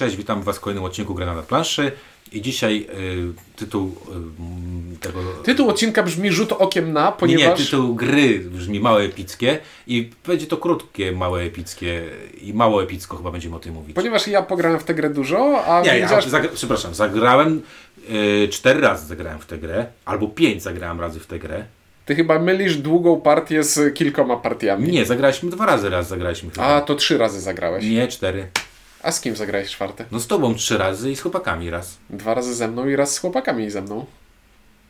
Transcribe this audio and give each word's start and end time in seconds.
Cześć, 0.00 0.16
witam 0.16 0.42
Was 0.42 0.56
w 0.56 0.60
kolejnym 0.60 0.84
odcinku 0.84 1.14
Gra 1.14 1.34
na 1.34 1.42
planszy. 1.42 1.92
I 2.32 2.42
dzisiaj 2.42 2.86
y, 2.98 3.56
tytuł 3.56 3.94
y, 4.94 4.98
tego. 4.98 5.20
Tytuł 5.44 5.68
odcinka 5.68 6.02
brzmi 6.02 6.32
rzut 6.32 6.52
okiem 6.52 6.92
na, 6.92 7.12
ponieważ. 7.12 7.58
Nie, 7.58 7.64
tytuł 7.64 7.94
gry 7.94 8.38
brzmi 8.38 8.80
małe 8.80 9.02
epickie 9.02 9.58
i 9.86 10.10
będzie 10.26 10.46
to 10.46 10.56
krótkie, 10.56 11.12
małe 11.12 11.42
epickie 11.42 12.04
i 12.42 12.54
mało 12.54 12.82
epicko 12.82 13.16
chyba 13.16 13.30
będziemy 13.30 13.56
o 13.56 13.58
tym 13.58 13.74
mówić. 13.74 13.94
Ponieważ 13.94 14.28
ja 14.28 14.42
pograłem 14.42 14.80
w 14.80 14.84
tę 14.84 14.94
grę 14.94 15.10
dużo, 15.10 15.64
a 15.66 15.82
Nie, 15.82 15.90
widzisz... 15.94 16.10
ja, 16.10 16.20
zagra- 16.20 16.48
przepraszam, 16.54 16.94
zagrałem 16.94 17.62
y, 18.10 18.48
cztery 18.48 18.80
razy 18.80 19.06
zagrałem 19.06 19.38
w 19.38 19.46
tę 19.46 19.58
grę, 19.58 19.86
albo 20.04 20.28
pięć 20.28 20.62
zagrałem 20.62 21.00
razy 21.00 21.20
w 21.20 21.26
tę 21.26 21.38
grę. 21.38 21.64
Ty 22.06 22.14
chyba 22.14 22.38
mylisz 22.38 22.76
długą 22.76 23.20
partię 23.20 23.64
z 23.64 23.94
kilkoma 23.94 24.36
partiami. 24.36 24.90
Nie, 24.90 25.04
zagraliśmy 25.04 25.50
dwa 25.50 25.66
razy 25.66 25.90
raz 25.90 26.08
zagraliśmy 26.08 26.50
chyba. 26.50 26.64
A, 26.66 26.80
to 26.80 26.94
trzy 26.94 27.18
razy 27.18 27.40
zagrałeś. 27.40 27.84
Nie, 27.84 28.08
cztery. 28.08 28.46
A 29.02 29.12
z 29.12 29.20
kim 29.20 29.36
zagrałeś 29.36 29.70
czwarte? 29.70 30.04
No 30.12 30.20
z 30.20 30.26
tobą 30.26 30.54
trzy 30.54 30.78
rarzy 30.78 31.10
i 31.10 31.16
z 31.16 31.20
chłopakami 31.20 31.70
raz. 31.70 31.96
Dwa 32.10 32.34
razy 32.34 32.54
ze 32.54 32.68
mną 32.68 32.88
i 32.88 32.96
raz 32.96 33.14
z 33.14 33.18
chłopakami 33.18 33.70
ze 33.70 33.82
mną. 33.82 34.06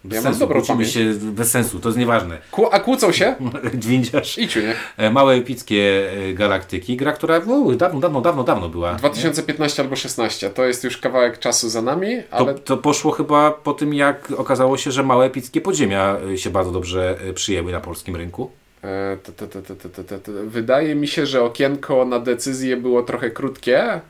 Bez 0.05 0.15
Ja 0.17 0.23
mam 0.23 0.33
sensu, 0.33 0.41
dobrą 0.41 0.57
kłócimy 0.61 0.77
pamięć. 0.77 0.93
się 0.95 1.15
bez 1.15 1.51
sensu, 1.51 1.81
to 1.81 1.89
jest 1.89 1.99
nieważne. 1.99 2.39
Kłu- 2.53 2.69
a 2.73 2.81
kłócą 2.81 3.13
się? 3.13 3.35
Dwiędziarz. 3.75 4.39
I 4.39 4.49
ciunie. 4.49 4.75
Małe 5.13 5.35
epickie 5.35 6.11
e, 6.31 6.35
galaktyki, 6.35 6.97
gra, 6.97 7.13
która 7.13 7.41
dawno, 7.77 8.01
dawno, 8.01 8.21
dawno, 8.23 8.45
dawno 8.45 8.69
była. 8.69 8.95
2015 8.95 9.83
albo 9.83 9.97
16. 9.97 10.51
To 10.51 10.65
jest 10.65 10.85
już 10.85 10.97
kawałek 10.99 11.39
czasu 11.39 11.69
za 11.69 11.83
nami, 11.83 12.23
To, 12.31 12.37
ale 12.37 12.55
to 12.55 12.77
poszło 12.77 13.11
chyba 13.13 13.51
po 13.51 13.73
tym, 13.73 13.95
jak 13.95 14.33
okazało 14.37 14.77
się, 14.77 14.91
że 14.93 15.03
małe 15.03 15.25
epickie 15.27 15.61
podziemia 15.61 16.17
e, 16.33 16.39
się 16.39 16.51
bardzo 16.51 16.71
dobrze 16.73 17.19
e, 17.29 17.33
przyjęły 17.33 17.73
na 17.73 17.81
polskim 17.81 18.17
rynku. 18.17 18.51
E, 18.85 19.17
wydaje 20.45 20.95
mi 20.95 21.09
się, 21.09 21.27
że 21.27 21.43
okienko 21.43 22.05
na 22.05 22.19
decyzję 22.19 22.77
było 22.77 23.03
trochę 23.03 23.31
krótkie, 23.31 24.01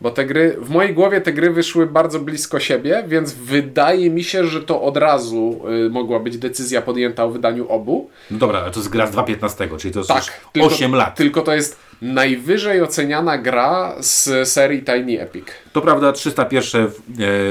bo 0.00 0.10
te 0.10 0.26
gry, 0.26 0.56
w 0.60 0.70
mojej 0.70 0.94
głowie 0.94 1.20
te 1.20 1.32
gry 1.32 1.50
wyszły 1.50 1.86
bardzo 1.86 2.20
blisko 2.20 2.60
siebie, 2.60 3.04
więc 3.06 3.32
wydaje 3.32 4.10
mi 4.10 4.24
się, 4.24 4.44
że 4.44 4.62
to 4.62 4.82
od 4.82 4.96
razu 4.96 5.60
y, 5.86 5.90
mogła 5.90 6.20
być 6.20 6.38
decyzja 6.38 6.82
podjęta 6.82 7.24
o 7.24 7.30
wydaniu 7.30 7.68
obu. 7.68 8.10
No 8.30 8.38
dobra, 8.38 8.60
ale 8.60 8.70
to 8.70 8.80
jest 8.80 8.90
gra 8.90 9.06
z 9.06 9.10
2015, 9.10 9.78
czyli 9.78 9.94
to 9.94 10.04
tak, 10.04 10.16
jest 10.16 10.28
tak, 10.28 10.64
już 10.64 10.72
8 10.72 10.94
lat. 10.94 11.16
Tylko 11.16 11.42
to 11.42 11.54
jest 11.54 11.87
najwyżej 12.02 12.82
oceniana 12.82 13.38
gra 13.38 13.94
z 14.00 14.48
serii 14.48 14.82
Tiny 14.82 15.20
Epic. 15.20 15.44
To 15.72 15.80
prawda, 15.80 16.12
301 16.12 16.88
w- 16.88 17.00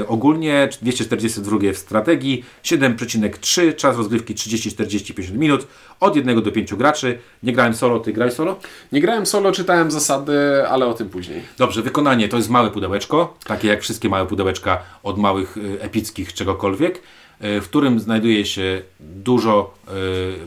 e, 0.01 0.07
ogólnie, 0.07 0.69
242 0.81 1.73
w 1.73 1.77
strategii, 1.77 2.45
7,3, 2.63 3.73
czas 3.73 3.97
rozgrywki 3.97 4.35
30-40-50 4.35 5.37
minut, 5.37 5.67
od 5.99 6.15
1 6.15 6.41
do 6.41 6.51
5 6.51 6.75
graczy. 6.75 7.17
Nie 7.43 7.53
grałem 7.53 7.73
solo, 7.73 7.99
ty 7.99 8.13
grałeś 8.13 8.33
solo? 8.33 8.59
Nie 8.91 9.01
grałem 9.01 9.25
solo, 9.25 9.51
czytałem 9.51 9.91
zasady, 9.91 10.37
ale 10.69 10.85
o 10.85 10.93
tym 10.93 11.09
później. 11.09 11.41
Dobrze, 11.57 11.81
wykonanie 11.81 12.27
to 12.29 12.37
jest 12.37 12.49
małe 12.49 12.69
pudełeczko, 12.71 13.37
takie 13.45 13.67
jak 13.67 13.81
wszystkie 13.81 14.09
małe 14.09 14.25
pudełeczka 14.27 14.81
od 15.03 15.17
małych 15.17 15.55
e, 15.79 15.83
epickich 15.83 16.33
czegokolwiek, 16.33 17.01
w 17.39 17.63
którym 17.63 17.99
znajduje 17.99 18.45
się 18.45 18.81
dużo 18.99 19.73
e, 19.87 19.91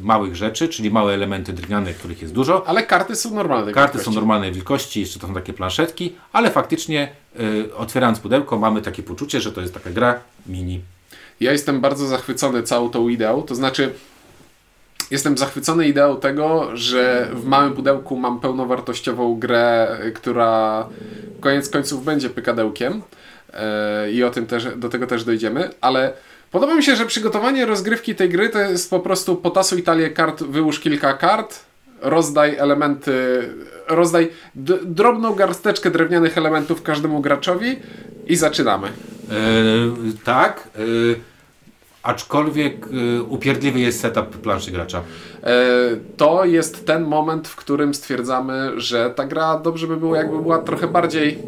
małych 0.01 0.37
rzeczy, 0.37 0.69
czyli 0.69 0.91
małe 0.91 1.15
elementy 1.15 1.53
drewniane, 1.53 1.95
których 1.95 2.23
jest 2.23 2.35
dużo. 2.35 2.67
Ale 2.67 2.83
karty 2.83 3.17
są 3.17 3.35
normalne. 3.35 3.73
Karty 3.73 3.93
wielkości. 3.93 4.15
są 4.15 4.21
normalnej 4.21 4.53
wielkości, 4.53 5.01
jeszcze 5.01 5.21
to 5.21 5.27
są 5.27 5.35
takie 5.35 5.53
planszetki, 5.53 6.13
ale 6.33 6.51
faktycznie 6.51 7.09
e, 7.37 7.75
otwierając 7.75 8.21
pudełko 8.21 8.59
mamy 8.59 8.83
takie 8.83 9.03
poczucie, 9.03 9.41
że 9.41 9.53
to 9.53 9.61
jest 9.61 9.75
taka 9.75 9.91
gra 9.91 10.21
mini. 10.47 10.81
Ja 11.41 11.53
jestem 11.53 11.81
bardzo 11.81 12.07
zachwycony 12.07 12.63
całą 12.63 12.91
tą 12.91 13.09
ideą, 13.09 13.43
to 13.43 13.55
znaczy 13.55 13.93
jestem 15.11 15.39
zachwycony 15.39 15.89
ideą 15.89 16.17
tego, 16.17 16.77
że 16.77 17.29
w 17.33 17.45
małym 17.45 17.73
pudełku 17.73 18.17
mam 18.17 18.41
pełnowartościową 18.41 19.39
grę, 19.39 19.99
która 20.15 20.87
koniec 21.41 21.71
końców 21.71 22.05
będzie 22.05 22.31
pykadełkiem 22.31 23.03
e, 23.53 24.13
i 24.13 24.25
o 24.25 24.31
tym 24.31 24.47
też, 24.47 24.67
do 24.77 24.89
tego 24.89 25.07
też 25.07 25.25
dojdziemy, 25.25 25.71
ale 25.81 26.13
podoba 26.51 26.75
mi 26.75 26.83
się, 26.83 26.97
że 26.97 27.06
przygotowanie 27.06 27.67
rozgrywki 27.67 28.15
tej 28.15 28.29
gry 28.29 28.48
to 28.48 28.59
jest 28.59 28.91
po 28.91 29.01
prostu 29.01 29.37
potasuj 29.37 29.83
talię 29.83 30.11
kart, 30.11 30.43
wyłóż 30.43 30.81
kilka 30.81 31.15
kart, 31.15 31.61
rozdaj 32.03 32.56
elementy, 32.56 33.49
rozdaj 33.88 34.31
drobną 34.84 35.34
garsteczkę 35.34 35.91
drewnianych 35.91 36.38
elementów 36.38 36.83
każdemu 36.83 37.21
graczowi 37.21 37.77
i 38.27 38.37
zaczynamy. 38.37 38.88
E, 38.88 38.93
tak, 40.25 40.69
e, 40.77 40.81
aczkolwiek 42.03 42.87
e, 42.87 43.22
upierdliwy 43.22 43.81
jest 43.81 44.00
setup 44.00 44.37
planszy 44.37 44.71
gracza. 44.71 45.03
To 46.17 46.44
jest 46.44 46.87
ten 46.87 47.05
moment, 47.05 47.49
w 47.49 47.56
którym 47.56 47.94
stwierdzamy, 47.94 48.81
że 48.81 49.11
ta 49.11 49.25
gra 49.25 49.59
dobrze 49.59 49.87
by 49.87 49.97
było, 49.97 50.17
jakby 50.17 50.43
była 50.43 50.59
trochę 50.59 50.88
bardziej. 50.88 51.38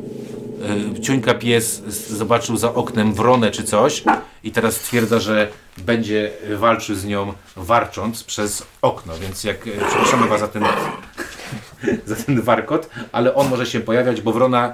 E, 0.62 1.00
Ciuńka 1.00 1.34
pies 1.34 1.82
zobaczył 2.08 2.56
za 2.56 2.74
oknem 2.74 3.14
wronę 3.14 3.50
czy 3.50 3.64
coś 3.64 4.02
i 4.44 4.52
teraz 4.52 4.76
stwierdza, 4.76 5.20
że 5.20 5.48
będzie 5.78 6.30
walczył 6.56 6.96
z 6.96 7.04
nią 7.04 7.32
warcząc 7.56 8.24
przez 8.24 8.66
okno, 8.82 9.18
więc 9.18 9.44
jak 9.44 9.66
e, 9.66 9.70
przepraszamy 9.88 10.28
Was 10.28 10.40
za 10.40 10.48
ten, 10.48 10.64
za 12.06 12.16
ten 12.16 12.40
warkot, 12.40 12.90
ale 13.12 13.34
on 13.34 13.48
może 13.48 13.66
się 13.66 13.80
pojawiać, 13.80 14.20
bo 14.20 14.32
wrona 14.32 14.68
e, 14.68 14.72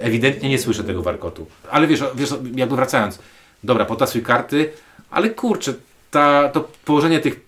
ewidentnie 0.00 0.48
nie 0.48 0.58
słyszy 0.58 0.84
tego 0.84 1.02
warkotu. 1.02 1.46
Ale 1.70 1.86
wiesz, 1.86 2.00
wiesz 2.14 2.30
jakby 2.54 2.76
wracając, 2.76 3.18
dobra, 3.64 3.84
potasuj 3.84 4.22
karty, 4.22 4.72
ale 5.10 5.30
kurczę, 5.30 5.74
ta, 6.10 6.48
to 6.48 6.68
położenie 6.84 7.20
tych 7.20 7.40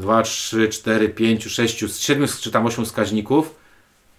2, 0.00 0.22
3, 0.22 0.68
4, 0.68 1.08
5, 1.08 1.44
6, 1.44 1.84
7 1.98 2.28
czy 2.40 2.50
tam 2.50 2.66
8 2.66 2.84
wskaźników 2.84 3.54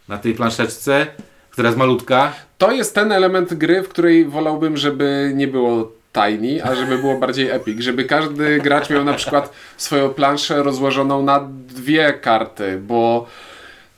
na 0.07 0.17
tej 0.17 0.33
planszeczce, 0.33 1.07
która 1.53 1.69
jest 1.69 1.78
malutka, 1.78 2.34
To 2.58 2.72
jest 2.72 2.96
ten 2.96 3.12
element 3.12 3.53
gry, 3.53 3.84
w 3.84 3.90
której 3.90 4.25
wolałbym, 4.25 4.78
żeby 4.78 5.31
nie 5.36 5.47
było 5.47 5.91
tiny, 6.14 6.64
a 6.64 6.75
żeby 6.75 6.97
było 6.97 7.18
bardziej 7.18 7.50
epic. 7.50 7.81
Żeby 7.81 8.03
każdy 8.03 8.59
gracz 8.59 8.90
miał 8.90 9.03
na 9.03 9.14
przykład 9.14 9.53
swoją 9.78 10.09
planszę 10.09 10.63
rozłożoną 10.63 11.24
na 11.24 11.50
dwie 11.68 12.13
karty, 12.13 12.78
bo 12.78 13.28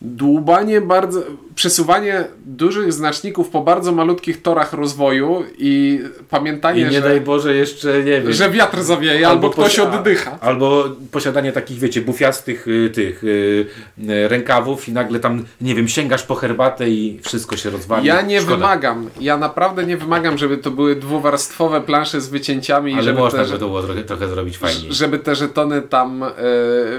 dłubanie 0.02 0.82
bardzo, 0.82 1.24
przesuwanie 1.56 2.26
dużych 2.46 2.94
znaczników 2.94 3.50
po 3.50 3.62
bardzo 3.62 3.92
malutkich 3.92 4.42
torach 4.42 4.74
rozwoju 4.74 5.44
i 5.58 6.00
pamiętanie, 6.30 6.82
I 6.82 6.84
nie 6.86 6.92
że, 6.92 7.02
daj 7.02 7.22
Boże 7.22 7.56
jeszcze, 7.56 7.98
nie 8.04 8.22
wiem. 8.22 8.34
że 8.34 8.50
wiatr 8.50 8.82
zawieje 8.84 9.28
albo, 9.28 9.50
ktoś 9.50 9.78
posi- 9.78 9.82
oddycha. 9.98 10.38
Albo 10.42 10.84
posiadanie 11.12 11.52
takich, 11.52 11.80
wiecie, 11.80 12.02
bufiastych 12.02 12.68
y, 12.68 12.90
tych 12.90 13.24
y, 13.24 13.66
y, 14.10 14.28
rękawów 14.28 14.88
i 14.90 14.92
nagle 14.92 15.20
tam, 15.20 15.46
nie 15.62 15.76
wiem, 15.76 15.88
sięgasz 15.88 16.24
po 16.24 16.36
herbatę 16.36 16.90
i 16.90 17.20
wszystko 17.24 17.58
się 17.58 17.70
rozwali. 17.70 18.08
Ja 18.08 18.22
nie 18.22 18.42
Szkoda. 18.42 18.56
wymagam, 18.56 19.10
ja 19.22 19.38
naprawdę 19.38 19.86
nie 19.86 19.98
wymagam, 19.98 20.38
żeby 20.38 20.58
to 20.58 20.72
były 20.72 20.96
dwuwarstwowe 20.96 21.82
plansze 21.82 22.22
z 22.22 22.30
wycięciami 22.30 22.92
i 22.92 22.96
Ale 22.96 23.04
żeby 23.04 23.20
można 23.20 23.46
te, 23.46 23.52
by 23.52 23.58
było 23.58 23.82
trochę, 23.84 24.04
trochę 24.04 24.28
zrobić 24.30 24.58
fajniej. 24.58 24.94
żeby 24.94 25.20
te 25.20 25.36
żetony 25.36 25.82
tam 25.82 26.24
e, 26.24 26.30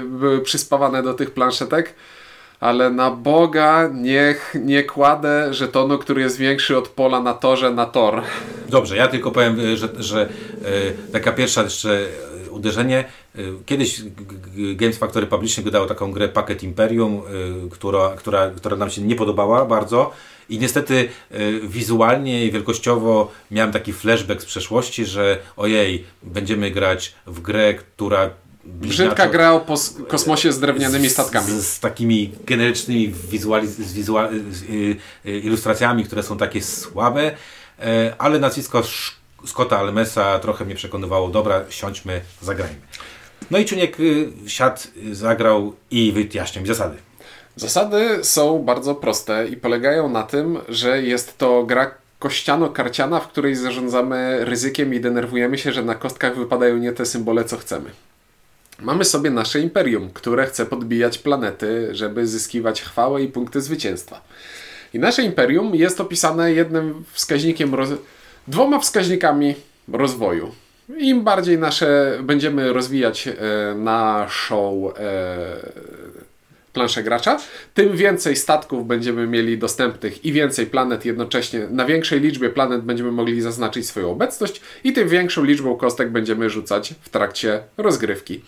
były 0.01 0.41
przyspawane 0.41 1.03
do 1.03 1.13
tych 1.13 1.31
planszetek. 1.31 1.93
Ale 2.59 2.89
na 2.89 3.11
Boga 3.11 3.89
niech 3.93 4.55
nie 4.63 4.83
kładę 4.83 5.53
żetonu, 5.53 5.97
który 5.97 6.21
jest 6.21 6.37
większy 6.37 6.77
od 6.77 6.87
pola 6.87 7.21
na 7.21 7.33
torze 7.33 7.71
na 7.71 7.85
tor. 7.85 8.21
Dobrze, 8.69 8.97
ja 8.97 9.07
tylko 9.07 9.31
powiem, 9.31 9.59
y, 9.59 9.77
że, 9.77 9.89
że 9.99 10.29
y, 11.09 11.11
taka 11.11 11.31
pierwsza 11.31 11.63
jeszcze 11.63 12.07
y, 12.47 12.51
uderzenie. 12.51 13.05
Kiedyś 13.65 14.01
Games 14.75 14.97
Factory 14.97 15.27
Publishing 15.27 15.65
wydało 15.65 15.85
taką 15.85 16.11
grę 16.11 16.29
Packet 16.29 16.63
Imperium, 16.63 17.21
która, 17.71 18.09
która, 18.17 18.49
która 18.49 18.77
nam 18.77 18.89
się 18.89 19.01
nie 19.01 19.15
podobała 19.15 19.65
bardzo. 19.65 20.11
I 20.49 20.59
niestety 20.59 21.09
wizualnie 21.63 22.45
i 22.45 22.51
wielkościowo 22.51 23.31
miałem 23.51 23.71
taki 23.71 23.93
flashback 23.93 24.41
z 24.41 24.45
przeszłości, 24.45 25.05
że 25.05 25.39
ojej, 25.57 26.05
będziemy 26.23 26.71
grać 26.71 27.15
w 27.27 27.41
grę, 27.41 27.73
która 27.73 28.29
Brzydka 28.67 29.27
gra 29.27 29.53
o 29.53 29.65
kosmosie 30.07 30.51
z 30.53 30.59
drewnianymi 30.59 31.09
statkami. 31.09 31.47
z, 31.51 31.67
z 31.67 31.79
takimi 31.79 32.31
generycznymi 32.45 33.13
wizuali- 33.31 33.67
z 33.67 33.93
wizual, 33.93 34.29
z, 34.51 34.61
y, 34.63 34.95
y, 35.25 35.39
ilustracjami, 35.39 36.03
które 36.03 36.23
są 36.23 36.37
takie 36.37 36.61
słabe, 36.61 37.31
e, 37.79 38.15
ale 38.17 38.39
nazwisko 38.39 38.79
Sz- 38.79 39.15
Scotta 39.45 39.79
Almesa 39.79 40.39
trochę 40.39 40.65
mnie 40.65 40.75
przekonywało, 40.75 41.29
dobra, 41.29 41.61
siądźmy, 41.69 42.21
zagrajmy. 42.41 42.75
No 43.51 43.57
i 43.57 43.65
Czuniek 43.65 43.99
y, 43.99 44.29
siadł, 44.47 44.81
y, 45.05 45.15
zagrał 45.15 45.73
i 45.91 46.11
wyjaśniał 46.11 46.61
mi 46.61 46.67
zasady. 46.67 46.97
Zasady 47.55 48.19
są 48.23 48.59
bardzo 48.63 48.95
proste 48.95 49.47
i 49.47 49.57
polegają 49.57 50.09
na 50.09 50.23
tym, 50.23 50.57
że 50.69 51.01
jest 51.01 51.37
to 51.37 51.63
gra 51.63 51.91
kościano-karciana, 52.19 53.19
w 53.19 53.27
której 53.27 53.55
zarządzamy 53.55 54.45
ryzykiem 54.45 54.93
i 54.93 54.99
denerwujemy 54.99 55.57
się, 55.57 55.71
że 55.71 55.83
na 55.83 55.95
kostkach 55.95 56.35
wypadają 56.37 56.77
nie 56.77 56.91
te 56.91 57.05
symbole, 57.05 57.43
co 57.45 57.57
chcemy. 57.57 57.89
Mamy 58.81 59.05
sobie 59.05 59.29
nasze 59.29 59.59
imperium, 59.59 60.09
które 60.13 60.45
chce 60.45 60.65
podbijać 60.65 61.17
planety, 61.17 61.89
żeby 61.91 62.27
zyskiwać 62.27 62.81
chwałę 62.81 63.23
i 63.23 63.27
punkty 63.27 63.61
zwycięstwa. 63.61 64.21
I 64.93 64.99
nasze 64.99 65.23
imperium 65.23 65.75
jest 65.75 66.01
opisane 66.01 66.53
jednym 66.53 67.03
wskaźnikiem, 67.11 67.75
roz... 67.75 67.89
dwoma 68.47 68.79
wskaźnikami 68.79 69.55
rozwoju. 69.93 70.51
Im 70.97 71.23
bardziej 71.23 71.57
nasze 71.57 72.19
będziemy 72.23 72.73
rozwijać 72.73 73.27
e, 73.27 73.33
naszą 73.75 74.91
e, 74.93 76.06
planszę 76.77 77.03
gracza, 77.03 77.39
tym 77.73 77.97
więcej 77.97 78.35
statków 78.35 78.87
będziemy 78.87 79.27
mieli 79.27 79.57
dostępnych 79.57 80.25
i 80.25 80.31
więcej 80.31 80.65
planet 80.65 81.05
jednocześnie. 81.05 81.67
Na 81.71 81.85
większej 81.85 82.19
liczbie 82.19 82.49
planet 82.49 82.81
będziemy 82.81 83.11
mogli 83.11 83.41
zaznaczyć 83.41 83.87
swoją 83.87 84.11
obecność 84.11 84.61
i 84.83 84.93
tym 84.93 85.07
większą 85.09 85.43
liczbą 85.43 85.75
kostek 85.75 86.11
będziemy 86.11 86.49
rzucać 86.49 86.93
w 87.01 87.09
trakcie 87.09 87.63
rozgrywki. 87.77 88.41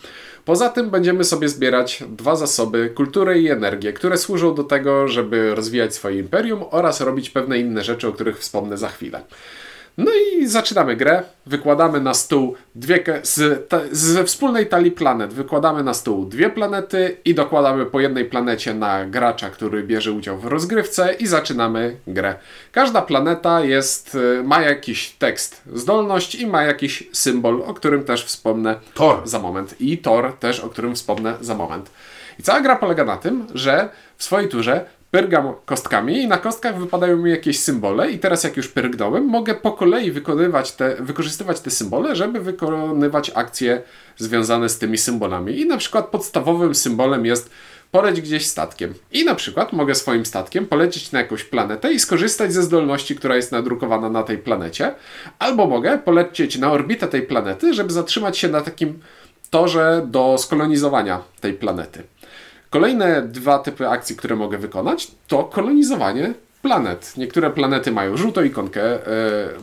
Poza 0.46 0.70
tym 0.70 0.90
będziemy 0.90 1.24
sobie 1.24 1.50
zbierać 1.50 2.04
dwa 2.10 2.36
zasoby, 2.36 2.90
kulturę 2.96 3.40
i 3.40 3.50
energię, 3.50 3.94
które 3.94 4.18
służą 4.18 4.56
do 4.56 4.64
tego, 4.64 5.08
żeby 5.08 5.56
rozwijać 5.56 5.96
swoje 5.96 6.20
imperium 6.20 6.64
oraz 6.72 7.02
robić 7.02 7.30
pewne 7.30 7.60
inne 7.60 7.84
rzeczy, 7.84 8.08
o 8.08 8.12
których 8.12 8.40
wspomnę 8.40 8.78
za 8.78 8.90
chwilę. 8.90 9.22
No 10.00 10.12
i 10.16 10.48
zaczynamy 10.48 10.96
grę. 10.96 11.24
Wykładamy 11.46 12.02
na 12.02 12.14
stół 12.14 12.56
dwie 12.76 13.04
z, 13.24 13.70
ta, 13.70 13.80
ze 13.92 14.24
wspólnej 14.24 14.68
talii 14.68 14.92
planet. 14.92 15.34
Wykładamy 15.34 15.84
na 15.84 15.94
stół 15.94 16.26
dwie 16.26 16.50
planety 16.50 17.18
i 17.26 17.34
dokładamy 17.34 17.86
po 17.86 18.00
jednej 18.00 18.26
planecie 18.26 18.74
na 18.74 19.06
gracza, 19.06 19.50
który 19.50 19.84
bierze 19.84 20.12
udział 20.12 20.38
w 20.38 20.46
rozgrywce 20.46 21.14
i 21.14 21.28
zaczynamy 21.28 21.98
grę. 22.08 22.36
Każda 22.72 23.02
planeta 23.02 23.62
jest, 23.62 24.16
y, 24.16 24.44
ma 24.44 24.62
jakiś 24.62 25.10
tekst, 25.10 25.62
zdolność 25.74 26.36
i 26.36 26.48
ma 26.48 26.64
jakiś 26.64 27.04
symbol, 27.14 27.64
o 27.66 27.74
którym 27.74 28.04
też 28.04 28.26
wspomnę 28.26 28.76
Tor. 28.94 29.22
za 29.24 29.40
moment. 29.40 29.82
I 29.82 29.98
Tor 29.98 30.34
też, 30.40 30.60
o 30.60 30.70
którym 30.70 30.96
wspomnę 30.96 31.38
za 31.42 31.56
moment. 31.56 31.92
I 32.40 32.44
cała 32.44 32.62
gra 32.62 32.76
polega 32.76 33.06
na 33.06 33.18
tym, 33.18 33.48
że 33.54 33.90
w 34.18 34.24
swojej 34.24 34.50
turze 34.50 34.86
pyrgam 35.12 35.54
kostkami 35.66 36.18
i 36.18 36.28
na 36.28 36.38
kostkach 36.38 36.80
wypadają 36.80 37.18
mi 37.18 37.32
jakieś 37.32 37.60
symbole 37.60 38.12
i 38.12 38.20
teraz 38.20 38.44
jak 38.44 38.58
już 38.58 38.68
pyrgnąłem, 38.68 39.26
mogę 39.26 39.56
po 39.56 39.72
kolei 39.72 40.12
wykonywać 40.12 40.72
te, 40.72 40.96
wykorzystywać 41.00 41.60
te 41.60 41.70
symbole, 41.70 42.16
żeby 42.16 42.40
wykonywać 42.40 43.32
akcje 43.36 43.82
związane 44.18 44.70
z 44.70 44.78
tymi 44.78 44.98
symbolami. 44.98 45.60
I 45.60 45.66
na 45.66 45.78
przykład 45.78 46.08
podstawowym 46.08 46.76
symbolem 46.76 47.26
jest 47.26 47.50
poleć 47.92 48.22
gdzieś 48.22 48.48
statkiem. 48.48 48.94
I 49.12 49.26
na 49.26 49.36
przykład 49.36 49.74
mogę 49.74 49.96
swoim 49.96 50.26
statkiem 50.26 50.66
polecieć 50.66 51.12
na 51.12 51.20
jakąś 51.20 51.44
planetę 51.44 51.94
i 51.94 52.00
skorzystać 52.00 52.54
ze 52.54 52.64
zdolności, 52.64 53.16
która 53.16 53.36
jest 53.36 53.52
nadrukowana 53.52 54.10
na 54.10 54.24
tej 54.24 54.38
planecie. 54.38 54.96
Albo 55.40 55.68
mogę 55.68 55.98
polecieć 55.98 56.58
na 56.58 56.72
orbitę 56.72 57.08
tej 57.08 57.22
planety, 57.22 57.74
żeby 57.74 57.94
zatrzymać 57.94 58.38
się 58.38 58.48
na 58.48 58.62
takim 58.62 59.00
torze 59.50 60.06
do 60.08 60.38
skolonizowania 60.38 61.22
tej 61.42 61.54
planety. 61.54 62.04
Kolejne 62.70 63.22
dwa 63.22 63.60
typy 63.60 63.88
akcji, 63.90 64.16
które 64.16 64.36
mogę 64.36 64.58
wykonać, 64.58 65.08
to 65.28 65.44
kolonizowanie 65.44 66.34
planet. 66.62 67.14
Niektóre 67.18 67.50
planety 67.50 67.92
mają 67.92 68.18
żółtą 68.18 68.44
ikonkę 68.44 68.82
e, 68.84 69.00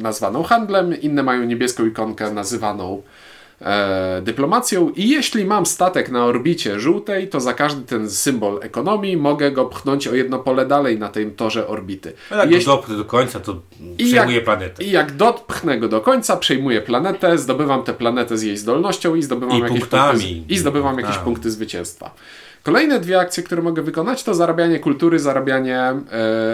nazwaną 0.01 0.43
handlem, 0.43 1.01
inne 1.01 1.23
mają 1.23 1.45
niebieską 1.45 1.87
ikonkę 1.87 2.31
nazywaną 2.33 3.03
e, 3.63 4.21
dyplomacją 4.23 4.91
i 4.91 5.09
jeśli 5.09 5.45
mam 5.45 5.67
statek 5.67 6.11
na 6.11 6.25
orbicie 6.25 6.81
żółtej, 6.81 7.29
to 7.29 7.41
za 7.41 7.55
każdy 7.55 7.83
ten 7.87 8.11
symbol 8.11 8.59
ekonomii 8.63 9.17
mogę 9.17 9.51
go 9.53 9.65
pchnąć 9.65 10.09
o 10.09 10.15
jedno 10.15 10.39
pole 10.39 10.67
dalej 10.67 10.99
na 10.99 11.09
tym 11.09 11.35
torze 11.35 11.69
orbity. 11.69 12.13
No 12.31 12.37
jak 12.37 12.51
Jeśli- 12.51 12.67
dopnę 12.67 12.97
do 12.97 13.05
końca, 13.05 13.41
to 13.41 13.57
jak- 13.99 14.45
planetę. 14.45 14.85
I 14.85 14.91
jak 14.91 15.13
dopchnę 15.17 15.79
go 15.79 15.89
do 15.89 16.01
końca, 16.01 16.37
przejmuję 16.37 16.81
planetę, 16.83 17.39
zdobywam 17.39 17.83
tę 17.83 17.95
planetę 17.95 18.39
z 18.39 18.43
jej 18.43 18.57
zdolnością 18.57 19.15
i 19.15 19.23
zdobywam 19.23 19.59
I 19.59 19.61
jakieś 19.61 19.81
punktami. 19.81 20.21
punkty, 20.35 20.55
i 20.55 20.59
zdobywam 20.59 20.99
jakieś 20.99 21.19
punkty 21.19 21.51
zwycięstwa. 21.51 22.11
Kolejne 22.67 23.01
dwie 23.01 23.21
akcje, 23.21 23.43
które 23.43 23.63
mogę 23.63 23.83
wykonać, 23.83 24.23
to 24.23 24.35
zarabianie 24.35 24.79
kultury, 24.79 25.19
zarabianie 25.19 25.79
e, 25.79 26.03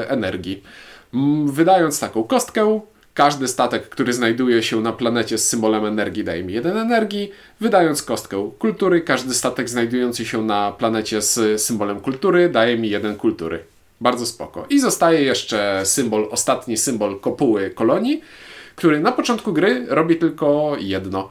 energii. 0.09 0.63
Wydając 1.47 2.01
taką 2.01 2.25
kostkę, 2.25 2.81
każdy 3.15 3.49
statek, 3.49 3.89
który 3.89 4.13
znajduje 4.13 4.63
się 4.63 4.81
na 4.81 4.93
planecie 4.93 5.39
z 5.39 5.49
symbolem 5.49 5.85
energii, 5.85 6.25
daje 6.25 6.45
mi 6.45 6.53
jeden 6.53 6.77
energii. 6.77 7.33
Wydając 7.61 8.03
kostkę 8.03 8.51
kultury, 8.59 9.01
każdy 9.01 9.35
statek 9.35 9.69
znajdujący 9.69 10.25
się 10.25 10.43
na 10.43 10.73
planecie 10.73 11.23
z 11.23 11.63
symbolem 11.63 12.01
kultury 12.01 12.49
daje 12.49 12.79
mi 12.79 12.91
jeden 12.91 13.17
kultury. 13.17 13.59
Bardzo 14.01 14.27
spoko. 14.27 14.67
I 14.71 14.81
zostaje 14.81 15.23
jeszcze 15.23 15.81
symbol, 15.85 16.29
ostatni 16.31 16.77
symbol 16.77 17.21
kopuły 17.21 17.71
kolonii, 17.71 18.23
który 18.77 19.01
na 19.01 19.13
początku 19.13 19.53
gry 19.53 19.87
robi 19.89 20.17
tylko 20.17 20.77
jedno. 20.81 21.29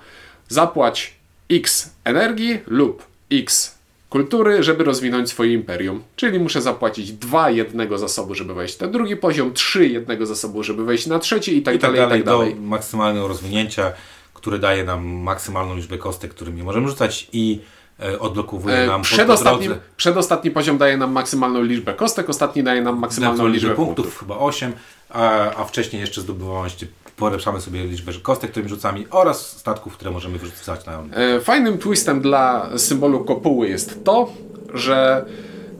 Zapłać 0.49 1.15
X 1.49 1.89
energii 2.05 2.59
lub 2.67 3.03
X 3.31 3.80
kultury, 4.11 4.63
żeby 4.63 4.83
rozwinąć 4.83 5.29
swoje 5.29 5.53
imperium. 5.53 6.03
Czyli 6.15 6.39
muszę 6.39 6.61
zapłacić 6.61 7.11
dwa 7.11 7.49
jednego 7.49 7.97
zasobu, 7.97 8.35
żeby 8.35 8.53
wejść 8.53 8.79
na 8.79 8.87
drugi 8.87 9.15
poziom, 9.15 9.53
trzy 9.53 9.87
jednego 9.87 10.25
zasobu, 10.25 10.63
żeby 10.63 10.85
wejść 10.85 11.07
na 11.07 11.19
trzeci 11.19 11.57
i 11.57 11.61
tak, 11.61 11.75
I 11.75 11.79
tak 11.79 11.91
dalej, 11.91 11.99
dalej, 11.99 12.19
i 12.19 12.23
tak 12.23 12.33
dalej. 12.33 12.55
do 12.55 12.61
maksymalnego 12.61 13.27
rozwinięcia, 13.27 13.93
które 14.33 14.59
daje 14.59 14.83
nam 14.83 15.05
maksymalną 15.05 15.75
liczbę 15.75 15.97
kostek, 15.97 16.31
którymi 16.31 16.63
możemy 16.63 16.87
rzucać 16.87 17.27
i 17.33 17.59
e, 17.99 18.19
odblokowuje 18.19 18.75
E, 18.75 18.87
nam 18.87 19.01
po 19.01 19.05
Przedostatni, 19.05 19.69
przedostatni 19.97 20.51
poziom 20.51 20.77
daje 20.77 20.97
nam 20.97 21.11
maksymalną 21.11 21.63
liczbę 21.63 21.93
kostek, 21.93 22.29
ostatni 22.29 22.63
daje 22.63 22.81
nam 22.81 22.99
maksymalną 22.99 23.31
maksymalną 23.33 23.53
liczbę 23.53 23.69
liczbę 23.69 23.85
punktów. 23.85 24.05
punktów, 24.05 24.19
chyba 24.19 24.37
8, 24.37 24.73
a, 25.09 25.55
a 25.55 25.63
wcześniej 25.65 25.99
jeszcze 25.99 26.21
zdobywałeś, 26.21 26.75
polepszamy 27.17 27.61
sobie 27.61 27.83
liczbę 27.85 28.11
kostek, 28.21 28.51
którymi 28.51 28.69
rzucamy 28.69 29.03
oraz 29.11 29.57
statków, 29.57 29.93
które 29.93 30.11
możemy 30.11 30.37
wyrzucać 30.37 30.85
na 30.85 31.03
E, 31.15 31.39
Fajnym 31.39 31.77
twistem 31.77 32.21
dla 32.21 32.69
symbolu 32.77 33.23
kopuły 33.25 33.69
jest 33.69 34.03
to, 34.03 34.29
że 34.73 35.25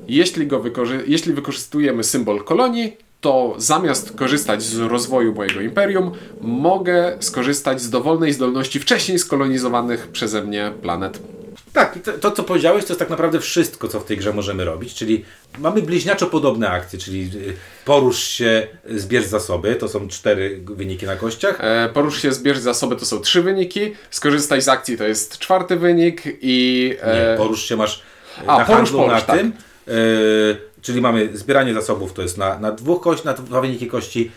jeśli, 0.08 0.48
go 0.48 0.60
wykorzy- 0.60 1.04
jeśli 1.08 1.34
wykorzystujemy 1.34 2.04
symbol 2.04 2.44
kolonii, 2.44 2.98
to 3.22 3.54
zamiast 3.58 4.16
korzystać 4.16 4.64
z 4.64 4.80
rozwoju 4.80 5.36
mojego 5.36 5.62
imperium, 5.62 6.12
mogę 6.42 7.18
skorzystać 7.20 7.82
z 7.82 7.90
dowolnej 7.90 8.34
zdolności 8.34 8.80
wcześniej 8.80 9.20
skolonizowanych 9.20 10.08
przeze 10.08 10.44
mnie 10.44 10.72
planet. 10.82 11.20
Tak, 11.74 12.00
to, 12.04 12.14
to 12.14 12.32
co 12.32 12.44
powiedziałeś, 12.44 12.86
to 12.86 12.90
jest 12.94 13.00
tak 13.00 13.10
naprawdę 13.10 13.40
wszystko, 13.40 13.88
co 13.88 14.00
w 14.00 14.06
tej 14.06 14.18
grze 14.18 14.34
możemy 14.34 14.66
robić, 14.66 14.94
czyli 14.94 15.26
mamy 15.60 15.82
bliźniaczo 15.82 16.28
podobne 16.28 16.70
akcje, 16.70 17.00
czyli 17.00 17.22
y, 17.36 17.54
porusz 17.86 18.20
się, 18.24 18.68
y, 18.90 19.00
zbierz 19.00 19.26
zasoby, 19.26 19.76
to 19.76 19.88
są 19.90 20.08
cztery 20.08 20.62
wyniki 20.66 21.06
na 21.06 21.16
kościach. 21.16 21.58
E, 21.60 21.90
Porusz 21.94 22.22
się, 22.22 22.34
zbierz 22.34 22.58
zasoby, 22.58 22.96
to 22.96 23.06
są 23.06 23.20
trzy 23.20 23.42
wyniki. 23.42 23.94
Skorzystaj 24.12 24.62
z 24.62 24.68
akcji, 24.68 24.98
to 24.98 25.04
jest 25.04 25.38
czwarty 25.38 25.76
wynik 25.76 26.24
i... 26.42 26.96
e, 27.02 27.32
Nie, 27.32 27.38
porusz 27.38 27.64
się 27.66 27.76
masz 27.78 27.98
y, 27.98 28.02
a, 28.50 28.58
na 28.58 28.66
porusz, 28.66 28.78
handlu 28.78 29.00
porusz, 29.00 29.14
na 29.14 29.22
tak. 29.22 29.38
tym, 29.38 29.54
y, 29.88 30.58
czyli 30.82 31.02
mamy 31.02 31.30
zbieranie 31.38 31.74
zasobów, 31.74 32.14
to 32.14 32.22
jest 32.22 32.38
na, 32.38 32.60
na 32.60 32.72
dwóch 32.72 33.02
kości, 33.02 33.26
na 33.26 33.34
dwa 33.34 33.62
wyniki 33.62 33.88
kości, 33.88 34.32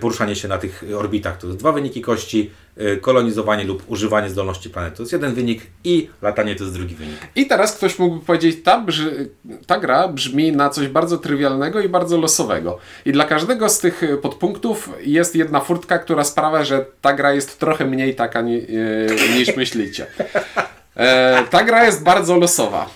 poruszanie 0.00 0.36
się 0.36 0.48
na 0.48 0.58
tych 0.58 0.84
orbitach, 0.96 1.38
to 1.38 1.46
jest 1.46 1.58
dwa 1.58 1.72
wyniki 1.72 2.02
kości, 2.02 2.50
kolonizowanie 3.00 3.64
lub 3.64 3.82
używanie 3.86 4.30
zdolności 4.30 4.70
planety, 4.70 4.96
to 4.96 5.02
jest 5.02 5.12
jeden 5.12 5.34
wynik 5.34 5.62
i 5.84 6.08
latanie 6.22 6.56
to 6.56 6.64
jest 6.64 6.76
drugi 6.76 6.94
wynik. 6.94 7.16
I 7.36 7.46
teraz 7.46 7.76
ktoś 7.76 7.98
mógłby 7.98 8.26
powiedzieć, 8.26 8.62
ta, 8.64 8.80
brzy, 8.80 9.28
ta 9.66 9.78
gra 9.78 10.08
brzmi 10.08 10.52
na 10.52 10.70
coś 10.70 10.88
bardzo 10.88 11.18
trywialnego 11.18 11.80
i 11.80 11.88
bardzo 11.88 12.18
losowego. 12.18 12.78
I 13.04 13.12
dla 13.12 13.24
każdego 13.24 13.68
z 13.68 13.78
tych 13.78 14.02
e, 14.02 14.16
podpunktów 14.16 14.90
jest 15.00 15.36
jedna 15.36 15.60
furtka, 15.60 15.98
która 15.98 16.24
sprawia, 16.24 16.64
że 16.64 16.84
ta 17.00 17.12
gra 17.12 17.32
jest 17.32 17.58
trochę 17.58 17.84
mniej 17.84 18.14
taka 18.14 18.40
ni, 18.40 18.56
e, 18.56 19.36
niż 19.38 19.56
myślicie. 19.62 20.06
E, 20.96 21.44
ta 21.50 21.64
gra 21.64 21.84
jest 21.84 22.02
bardzo 22.02 22.36
losowa. 22.36 22.90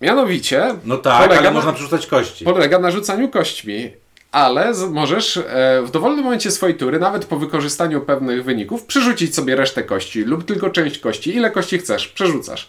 Mianowicie 0.00 0.74
No 0.84 0.96
tak, 0.96 1.30
ale 1.30 1.40
na, 1.40 1.50
można 1.50 1.72
przerzucać 1.72 2.06
kości. 2.06 2.44
polega 2.44 2.78
na 2.78 2.90
rzucaniu 2.90 3.28
kośćmi. 3.28 3.90
Ale 4.32 4.72
możesz 4.90 5.36
e, 5.36 5.42
w 5.86 5.90
dowolnym 5.90 6.24
momencie 6.24 6.50
swojej 6.50 6.76
tury, 6.76 6.98
nawet 6.98 7.24
po 7.24 7.36
wykorzystaniu 7.36 8.00
pewnych 8.00 8.44
wyników, 8.44 8.84
przerzucić 8.84 9.34
sobie 9.34 9.56
resztę 9.56 9.82
kości 9.82 10.24
lub 10.24 10.44
tylko 10.44 10.70
część 10.70 10.98
kości. 10.98 11.36
Ile 11.36 11.50
kości 11.50 11.78
chcesz, 11.78 12.08
przerzucasz. 12.08 12.68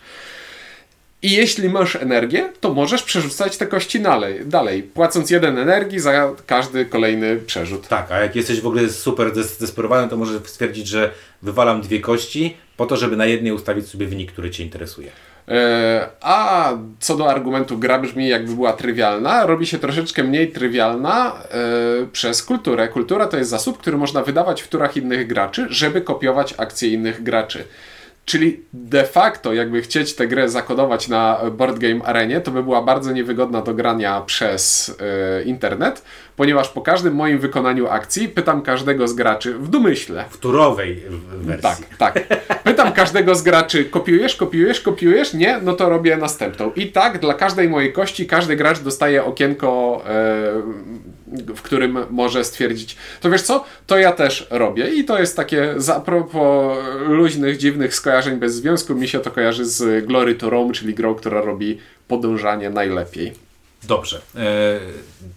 I 1.21 1.31
jeśli 1.31 1.69
masz 1.69 1.95
energię, 1.95 2.53
to 2.59 2.73
możesz 2.73 3.03
przerzucać 3.03 3.57
te 3.57 3.67
kości 3.67 3.99
dalej, 3.99 4.45
dalej 4.45 4.83
płacąc 4.83 5.29
jeden 5.29 5.57
energii 5.57 5.99
za 5.99 6.31
każdy 6.45 6.85
kolejny 6.85 7.37
przerzut. 7.37 7.87
Tak, 7.87 8.11
a 8.11 8.19
jak 8.19 8.35
jesteś 8.35 8.61
w 8.61 8.67
ogóle 8.67 8.89
super 8.89 9.31
des- 9.31 9.43
zdesperowany, 9.43 10.09
to 10.09 10.17
możesz 10.17 10.41
stwierdzić, 10.45 10.87
że 10.87 11.11
wywalam 11.41 11.81
dwie 11.81 11.99
kości 11.99 12.57
po 12.77 12.85
to, 12.85 12.97
żeby 12.97 13.17
na 13.17 13.25
jednej 13.25 13.51
ustawić 13.51 13.87
sobie 13.87 14.07
wynik, 14.07 14.31
który 14.31 14.51
Cię 14.51 14.63
interesuje. 14.63 15.11
E, 15.49 16.07
a 16.21 16.71
co 16.99 17.17
do 17.17 17.29
argumentu, 17.29 17.77
gra 17.77 17.99
brzmi 17.99 18.27
jakby 18.27 18.55
była 18.55 18.73
trywialna, 18.73 19.45
robi 19.45 19.67
się 19.67 19.79
troszeczkę 19.79 20.23
mniej 20.23 20.51
trywialna 20.51 21.33
e, 21.33 22.05
przez 22.11 22.43
kulturę. 22.43 22.87
Kultura 22.87 23.27
to 23.27 23.37
jest 23.37 23.49
zasób, 23.49 23.77
który 23.77 23.97
można 23.97 24.23
wydawać 24.23 24.61
w 24.61 24.67
turach 24.67 24.97
innych 24.97 25.27
graczy, 25.27 25.67
żeby 25.69 26.01
kopiować 26.01 26.53
akcje 26.57 26.89
innych 26.89 27.23
graczy. 27.23 27.63
Czyli 28.29 28.63
de 28.73 29.03
facto, 29.03 29.53
jakby 29.53 29.81
chcieć 29.81 30.15
tę 30.15 30.27
grę 30.27 30.49
zakodować 30.49 31.07
na 31.07 31.39
Board 31.51 31.79
Game 31.79 32.05
Arenie, 32.05 32.41
to 32.41 32.51
by 32.51 32.63
była 32.63 32.81
bardzo 32.81 33.11
niewygodna 33.11 33.61
do 33.61 33.73
grania 33.73 34.21
przez 34.21 34.95
e, 35.39 35.43
internet, 35.43 36.01
ponieważ 36.35 36.69
po 36.69 36.81
każdym 36.81 37.15
moim 37.15 37.39
wykonaniu 37.39 37.87
akcji 37.87 38.29
pytam 38.29 38.61
każdego 38.61 39.07
z 39.07 39.13
graczy 39.13 39.53
w 39.53 39.67
domyśle, 39.69 40.25
W 40.29 40.37
turowej 40.37 41.03
wersji. 41.31 41.85
tak, 41.97 42.13
tak. 42.23 42.43
Pytam 42.63 42.91
każdego 42.93 43.35
z 43.35 43.41
graczy, 43.41 43.85
kopiujesz, 43.85 44.35
kopiujesz, 44.35 44.81
kopiujesz? 44.81 45.33
Nie? 45.33 45.59
No 45.61 45.73
to 45.73 45.89
robię 45.89 46.17
następną. 46.17 46.71
I 46.75 46.87
tak 46.91 47.19
dla 47.19 47.33
każdej 47.33 47.69
mojej 47.69 47.93
kości 47.93 48.27
każdy 48.27 48.55
gracz 48.55 48.79
dostaje 48.79 49.23
okienko, 49.25 50.01
e, 50.09 50.61
w 51.55 51.61
którym 51.61 51.97
może 52.09 52.43
stwierdzić, 52.43 52.95
to 53.21 53.29
wiesz 53.29 53.41
co, 53.41 53.65
to 53.87 53.97
ja 53.97 54.11
też 54.11 54.47
robię. 54.49 54.89
I 54.89 55.05
to 55.05 55.19
jest 55.19 55.35
takie, 55.35 55.73
za 55.77 55.99
propos 55.99 56.77
luźnych, 57.07 57.57
dziwnych 57.57 57.95
skojarzeń 57.95 58.39
bez 58.39 58.55
związku, 58.55 58.95
mi 58.95 59.07
się 59.07 59.19
to 59.19 59.31
kojarzy 59.31 59.65
z 59.65 60.05
Glory 60.05 60.35
to 60.35 60.49
Rome, 60.49 60.73
czyli 60.73 60.93
grą, 60.93 61.15
która 61.15 61.41
robi 61.41 61.77
podążanie 62.07 62.69
najlepiej. 62.69 63.33
dobrze. 63.83 64.21
E, 64.35 64.79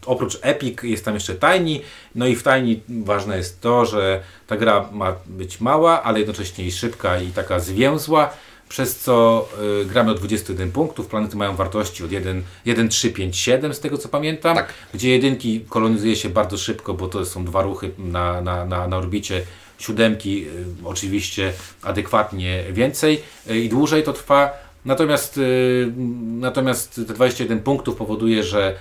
oprócz 0.07 0.39
Epic 0.43 0.83
jest 0.83 1.05
tam 1.05 1.15
jeszcze 1.15 1.35
Tiny, 1.35 1.81
no 2.15 2.27
i 2.27 2.37
w 2.37 2.43
Tiny 2.43 2.81
ważne 2.89 3.37
jest 3.37 3.61
to, 3.61 3.87
że 3.87 4.21
ta 4.47 4.57
gra 4.57 4.89
ma 4.93 5.17
być 5.27 5.61
mała, 5.61 6.03
ale 6.03 6.19
jednocześnie 6.19 6.71
szybka 6.71 7.19
i 7.21 7.27
taka 7.27 7.61
zwięzła, 7.61 8.31
przez 8.73 8.99
co 8.99 9.49
y, 9.83 9.85
gramy 9.85 10.11
o 10.11 10.15
21 10.15 10.73
punktów, 10.73 11.07
planety 11.07 11.37
mają 11.37 11.57
wartości 11.57 12.05
od 12.05 12.13
1, 12.13 12.43
1, 12.65 12.89
3, 12.89 13.11
5, 13.11 13.37
7 13.37 13.75
z 13.75 13.81
tego 13.81 13.99
co 13.99 14.09
pamiętam, 14.09 14.57
Tak. 14.57 14.75
gdzie 14.95 15.11
jedynki 15.11 15.61
kolonizuje 15.69 16.17
się 16.17 16.29
bardzo 16.29 16.59
szybko, 16.59 16.95
bo 16.95 17.09
to 17.09 17.27
są 17.27 17.45
dwa 17.45 17.63
ruchy 17.63 17.91
na, 17.99 18.41
na, 18.41 18.65
na, 18.65 18.89
na 18.89 18.97
orbicie, 18.97 19.43
siódemki 19.79 20.47
y, 20.47 20.65
oczywiście 20.85 21.53
adekwatnie 21.83 22.65
więcej 22.73 23.23
y, 23.51 23.59
i 23.59 23.69
dłużej 23.69 24.03
to 24.03 24.13
trwa. 24.13 24.51
Natomiast, 24.85 25.39
y, 25.39 25.93
natomiast 26.41 26.95
te 26.95 27.15
21 27.15 27.61
punktów 27.61 27.97
powoduje, 27.97 28.43
że 28.43 28.75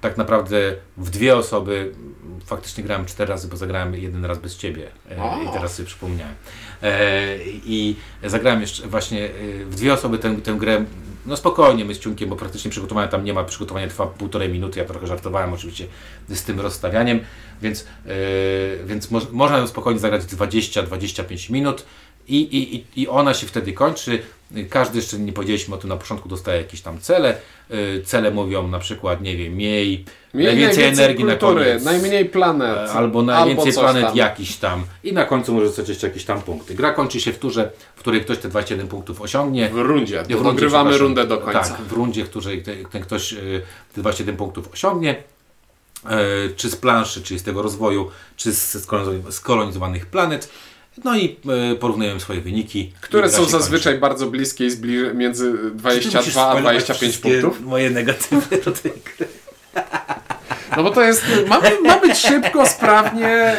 tak 0.00 0.16
naprawdę 0.16 0.74
w 0.96 1.10
dwie 1.10 1.36
osoby 1.36 1.92
faktycznie 2.46 2.84
grałem 2.84 3.06
cztery 3.06 3.30
razy, 3.30 3.48
bo 3.48 3.56
zagrałem 3.56 3.94
jeden 3.94 4.24
raz 4.24 4.38
bez 4.38 4.56
ciebie 4.56 4.86
e, 5.10 5.22
O. 5.22 5.42
i 5.42 5.52
teraz 5.52 5.74
sobie 5.74 5.86
przypomniałem. 5.86 6.34
E, 6.82 7.36
I 7.64 7.96
zagrałem 8.24 8.60
jeszcze 8.60 8.86
właśnie 8.86 9.24
e, 9.24 9.30
w 9.64 9.74
dwie 9.74 9.92
osoby 9.92 10.18
tę, 10.18 10.36
tę 10.36 10.52
grę 10.54 10.84
no 11.26 11.36
spokojnie, 11.36 11.84
my 11.84 11.94
z 11.94 11.98
Ciunkiem, 11.98 12.28
bo 12.28 12.36
praktycznie 12.36 12.70
przygotowania 12.70 13.08
tam 13.08 13.24
nie 13.24 13.34
ma, 13.34 13.44
przygotowanie 13.44 13.88
trwa 13.88 14.06
półtorej 14.06 14.48
minuty, 14.48 14.78
ja 14.80 14.84
trochę 14.84 15.06
żartowałem 15.06 15.52
oczywiście 15.52 15.86
z 16.28 16.42
tym 16.42 16.60
rozstawianiem, 16.60 17.20
więc, 17.62 17.86
więc 18.86 19.10
moż, 19.10 19.22
można 19.32 19.58
ją 19.58 19.66
spokojnie 19.66 20.00
zagrać 20.00 20.22
20-25 20.22 21.50
minut 21.50 21.84
i, 22.28 22.40
i- 22.96 23.00
i 23.02 23.08
ona 23.08 23.34
się 23.34 23.46
wtedy 23.46 23.72
kończy. 23.72 24.22
Każdy, 24.70 24.98
jeszcze 24.98 25.18
nie 25.18 25.32
powiedzieliśmy 25.32 25.74
o 25.74 25.78
tym 25.78 25.88
na 25.90 25.96
początku, 25.96 26.28
dostaje 26.28 26.58
jakieś 26.62 26.80
tam 26.80 27.00
cele. 27.00 27.36
E, 27.70 28.02
Cele 28.04 28.30
mówią 28.30 28.68
na 28.68 28.78
przykład, 28.78 29.20
nie 29.20 29.36
wiem, 29.36 29.56
miej, 29.56 30.04
Miej 30.34 30.46
najwięcej 30.46 30.84
energii 30.84 31.24
na 31.24 31.36
kultury, 31.36 31.64
koniec. 31.64 31.84
najmniej 31.84 32.24
planet. 32.24 32.76
E, 32.78 32.92
Albo 32.92 33.22
najwięcej 33.22 33.72
coś 33.72 33.82
planet 33.82 34.04
tam. 34.04 34.16
jakiś 34.16 34.56
tam. 34.56 34.84
I 35.04 35.12
na 35.12 35.24
końcu 35.24 35.54
może 35.54 35.66
jeszcze 35.88 36.06
jakieś 36.06 36.24
tam 36.24 36.42
punkty. 36.42 36.74
Gra 36.74 36.92
kończy 36.92 37.20
się 37.20 37.32
w 37.32 37.38
turze, 37.38 37.70
w 37.96 37.98
której 38.00 38.20
ktoś 38.20 38.38
te 38.38 38.48
21 38.48 38.88
punktów 38.88 39.20
osiągnie. 39.20 39.68
W 39.68 39.78
rundzie, 39.78 40.22
W 40.22 40.30
rundzie, 40.30 40.44
dogrywamy 40.44 40.98
rundę 40.98 41.26
do 41.26 41.38
końca. 41.38 41.60
Tak, 41.60 41.80
w 41.80 41.92
rundzie, 41.92 42.24
w 42.24 42.30
której 42.30 42.62
ten, 42.62 42.84
ten 42.84 43.02
ktoś 43.02 43.32
y, 43.32 43.62
te 43.94 44.00
21 44.00 44.36
punktów 44.36 44.72
osiągnie. 44.72 45.16
E, 46.10 46.18
czy 46.56 46.70
z 46.70 46.76
planszy, 46.76 47.22
czy 47.22 47.38
z 47.38 47.42
tego 47.42 47.62
rozwoju, 47.62 48.10
czy 48.36 48.52
z 48.52 48.86
skolonizowanych 49.30 50.06
planet. 50.06 50.48
No 51.04 51.16
i 51.16 51.36
e, 51.72 51.74
porównujemy 51.74 52.20
swoje 52.20 52.40
wyniki. 52.40 52.92
Które 53.00 53.30
są 53.30 53.44
zazwyczaj 53.44 53.98
bardzo 53.98 54.26
bliskie 54.26 54.66
i 54.66 54.70
zbli- 54.70 55.14
między 55.14 55.52
kończy. 55.82 56.00
Czy 56.00 56.10
ty 56.10 56.16
musisz 56.16 56.32
22 56.34 56.42
a 56.46 56.50
spoilować 56.50 56.74
25 56.84 57.12
wszystkie 57.12 57.40
punktów. 57.40 57.60
Moje 57.66 57.90
negatywy 57.90 58.56
do 58.64 58.72
tej 58.72 58.92
gry. 58.92 59.26
No 60.76 60.82
bo 60.82 60.90
to 60.90 61.02
jest, 61.02 61.22
ma, 61.48 61.60
ma 61.82 62.00
być 62.00 62.16
szybko, 62.18 62.66
sprawnie 62.66 63.56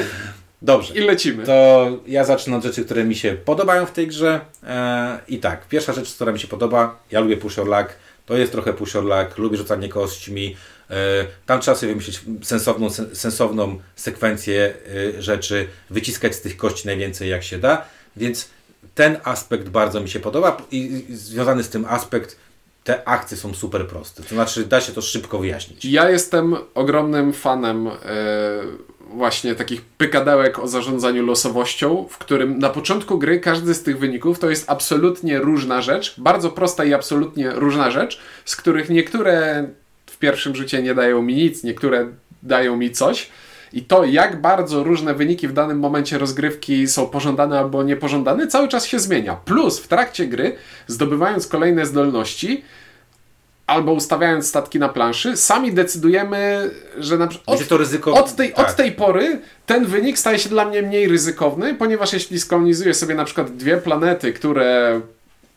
Dobrze. 0.62 0.94
i 0.94 1.00
lecimy. 1.00 1.46
To 1.46 1.88
ja 2.08 2.24
zacznę 2.24 2.58
od 2.58 2.64
rzeczy, 2.64 2.86
które 2.86 3.04
mi 3.04 3.16
się 3.16 3.38
podobają 3.46 3.86
w 3.86 3.92
tej 3.92 4.08
grze. 4.08 4.40
E, 4.64 5.20
I 5.28 5.40
tak, 5.40 5.68
pierwsza 5.68 5.94
rzecz, 5.94 6.14
która 6.14 6.32
mi 6.32 6.40
się 6.40 6.48
podoba, 6.48 7.00
ja 7.12 7.20
lubię 7.20 7.38
push 7.38 7.60
or 7.60 7.68
luck, 7.68 7.90
to 8.26 8.38
jest 8.38 8.52
trochę 8.52 8.74
push 8.74 8.96
or 8.96 9.04
luck, 9.04 9.38
lubię 9.38 9.58
rzucanie 9.58 9.90
kośćmi. 9.90 10.56
E, 10.92 11.26
tam 11.46 11.62
trzeba 11.62 11.78
sobie 11.78 11.92
wymyślić 11.92 12.22
sensowną, 12.44 12.90
sen, 12.90 13.16
sensowną 13.16 13.80
sekwencję 13.96 14.74
e, 15.18 15.22
rzeczy, 15.22 15.68
wyciskać 15.90 16.36
z 16.36 16.42
tych 16.42 16.58
kości 16.58 16.88
najwięcej 16.88 17.30
jak 17.30 17.44
się 17.44 17.58
da, 17.60 17.86
więc 18.16 18.50
ten 18.96 19.18
aspekt 19.24 19.70
bardzo 19.70 20.02
mi 20.02 20.10
się 20.10 20.20
podoba 20.20 20.58
i, 20.72 21.06
związany 21.10 21.64
z 21.64 21.70
tym 21.70 21.86
aspekt, 21.86 22.38
te 22.84 23.08
akcje 23.08 23.38
są 23.38 23.54
super 23.54 23.88
proste, 23.88 24.24
to 24.24 24.30
znaczy 24.30 24.66
da 24.66 24.82
się 24.82 24.94
to 24.94 25.02
szybko 25.02 25.40
wyjaśnić. 25.40 25.86
Ja 25.86 26.10
jestem 26.10 26.56
ogromnym 26.74 27.34
fanem 27.34 27.88
e, 27.88 27.92
właśnie 29.00 29.56
takich 29.56 29.82
pykadełek 29.82 30.60
o 30.60 30.68
zarządzaniu 30.68 31.26
losowością, 31.26 32.08
w 32.10 32.18
którym 32.18 32.60
na 32.60 32.70
początku 32.70 33.18
gry 33.20 33.40
każdy 33.40 33.74
z 33.74 33.84
tych 33.84 34.00
wyników 34.00 34.40
to 34.40 34.50
jest 34.50 34.70
absolutnie 34.70 35.40
różna 35.40 35.82
rzecz, 35.82 36.16
bardzo 36.18 36.50
prosta 36.50 36.86
i 36.86 36.94
absolutnie 36.94 37.52
różna 37.52 37.92
rzecz, 37.92 38.20
z 38.46 38.56
których 38.56 38.90
niektóre 38.90 39.68
pierwszym 40.26 40.56
rzucie 40.56 40.82
nie 40.82 40.96
dają 40.96 41.22
mi 41.22 41.36
nic, 41.36 41.64
niektóre 41.64 42.08
dają 42.44 42.78
mi 42.78 42.92
coś. 42.92 43.30
I 43.74 43.82
to, 43.82 44.06
jak 44.06 44.42
bardzo 44.42 44.84
różne 44.84 45.14
wyniki 45.14 45.48
w 45.48 45.54
danym 45.54 45.80
momencie 45.80 46.18
rozgrywki 46.18 46.88
są 46.88 47.08
pożądane 47.08 47.60
albo 47.60 47.84
niepożądane, 47.84 48.48
cały 48.48 48.68
czas 48.68 48.86
się 48.86 49.00
zmienia. 49.00 49.36
Plus 49.36 49.80
w 49.80 49.88
trakcie 49.88 50.28
gry, 50.28 50.56
zdobywając 50.88 51.48
kolejne 51.48 51.86
zdolności, 51.86 52.64
albo 53.68 53.94
ustawiając 53.94 54.48
statki 54.48 54.80
na 54.80 54.90
planszy, 54.90 55.38
sami 55.38 55.72
decydujemy, 55.74 56.70
że 56.98 57.18
na 57.18 57.28
przykład 57.28 57.68
to 57.68 57.78
ryzyko... 57.78 58.14
od 58.14 58.36
tej, 58.36 58.54
tak. 58.54 58.70
od 58.70 58.76
tej 58.76 58.92
pory 58.92 59.40
ten 59.66 59.86
wynik 59.86 60.20
staje 60.20 60.40
się 60.40 60.50
dla 60.50 60.66
mnie 60.66 60.82
mniej 60.82 61.08
ryzykowny, 61.08 61.76
ponieważ 61.76 62.14
jeśli 62.14 62.40
skolonizuję 62.40 62.94
sobie 62.94 63.16
na 63.16 63.26
przykład 63.26 63.56
dwie 63.56 63.78
planety, 63.78 64.34
które 64.34 65.02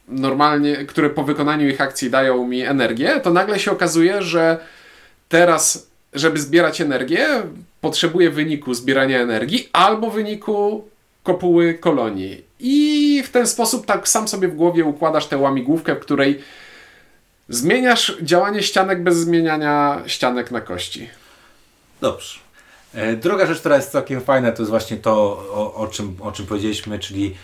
normalnie, 0.08 0.76
które 0.76 1.10
po 1.10 1.24
wykonaniu 1.24 1.68
ich 1.68 1.80
akcji 1.80 2.10
dają 2.10 2.46
mi 2.46 2.60
energię, 2.62 3.20
to 3.20 3.30
nagle 3.30 3.58
się 3.58 3.70
okazuje, 3.70 4.22
że 4.22 4.58
teraz, 5.28 5.88
żeby 6.12 6.40
zbierać 6.40 6.80
energię, 6.80 7.26
potrzebuję 7.80 8.30
wyniku 8.30 8.74
zbierania 8.74 9.20
energii 9.20 9.68
albo 9.72 10.10
wyniku 10.10 10.88
kopuły 11.22 11.74
kolonii. 11.74 12.44
I 12.60 13.22
w 13.26 13.30
ten 13.30 13.46
sposób 13.46 13.86
tak 13.86 14.08
sam 14.08 14.28
sobie 14.28 14.48
w 14.48 14.54
głowie 14.54 14.84
układasz 14.84 15.26
tę 15.26 15.38
łamigłówkę, 15.38 15.94
w 15.94 16.00
której 16.00 16.40
zmieniasz 17.48 18.16
działanie 18.22 18.62
ścianek 18.62 19.02
bez 19.02 19.16
zmieniania 19.16 20.02
ścianek 20.06 20.50
na 20.50 20.60
kości. 20.60 21.08
Dobrze. 22.00 22.38
E, 22.94 23.16
Druga 23.16 23.46
rzecz, 23.46 23.58
która 23.60 23.76
jest 23.76 23.92
całkiem 23.92 24.20
fajna, 24.20 24.52
to 24.52 24.62
jest 24.62 24.70
właśnie 24.70 24.96
to, 24.96 25.12
o, 25.52 25.74
o, 25.74 25.86
czym, 25.86 26.16
o 26.20 26.32
czym 26.32 26.46
powiedzieliśmy, 26.46 26.98
czyli 26.98 27.34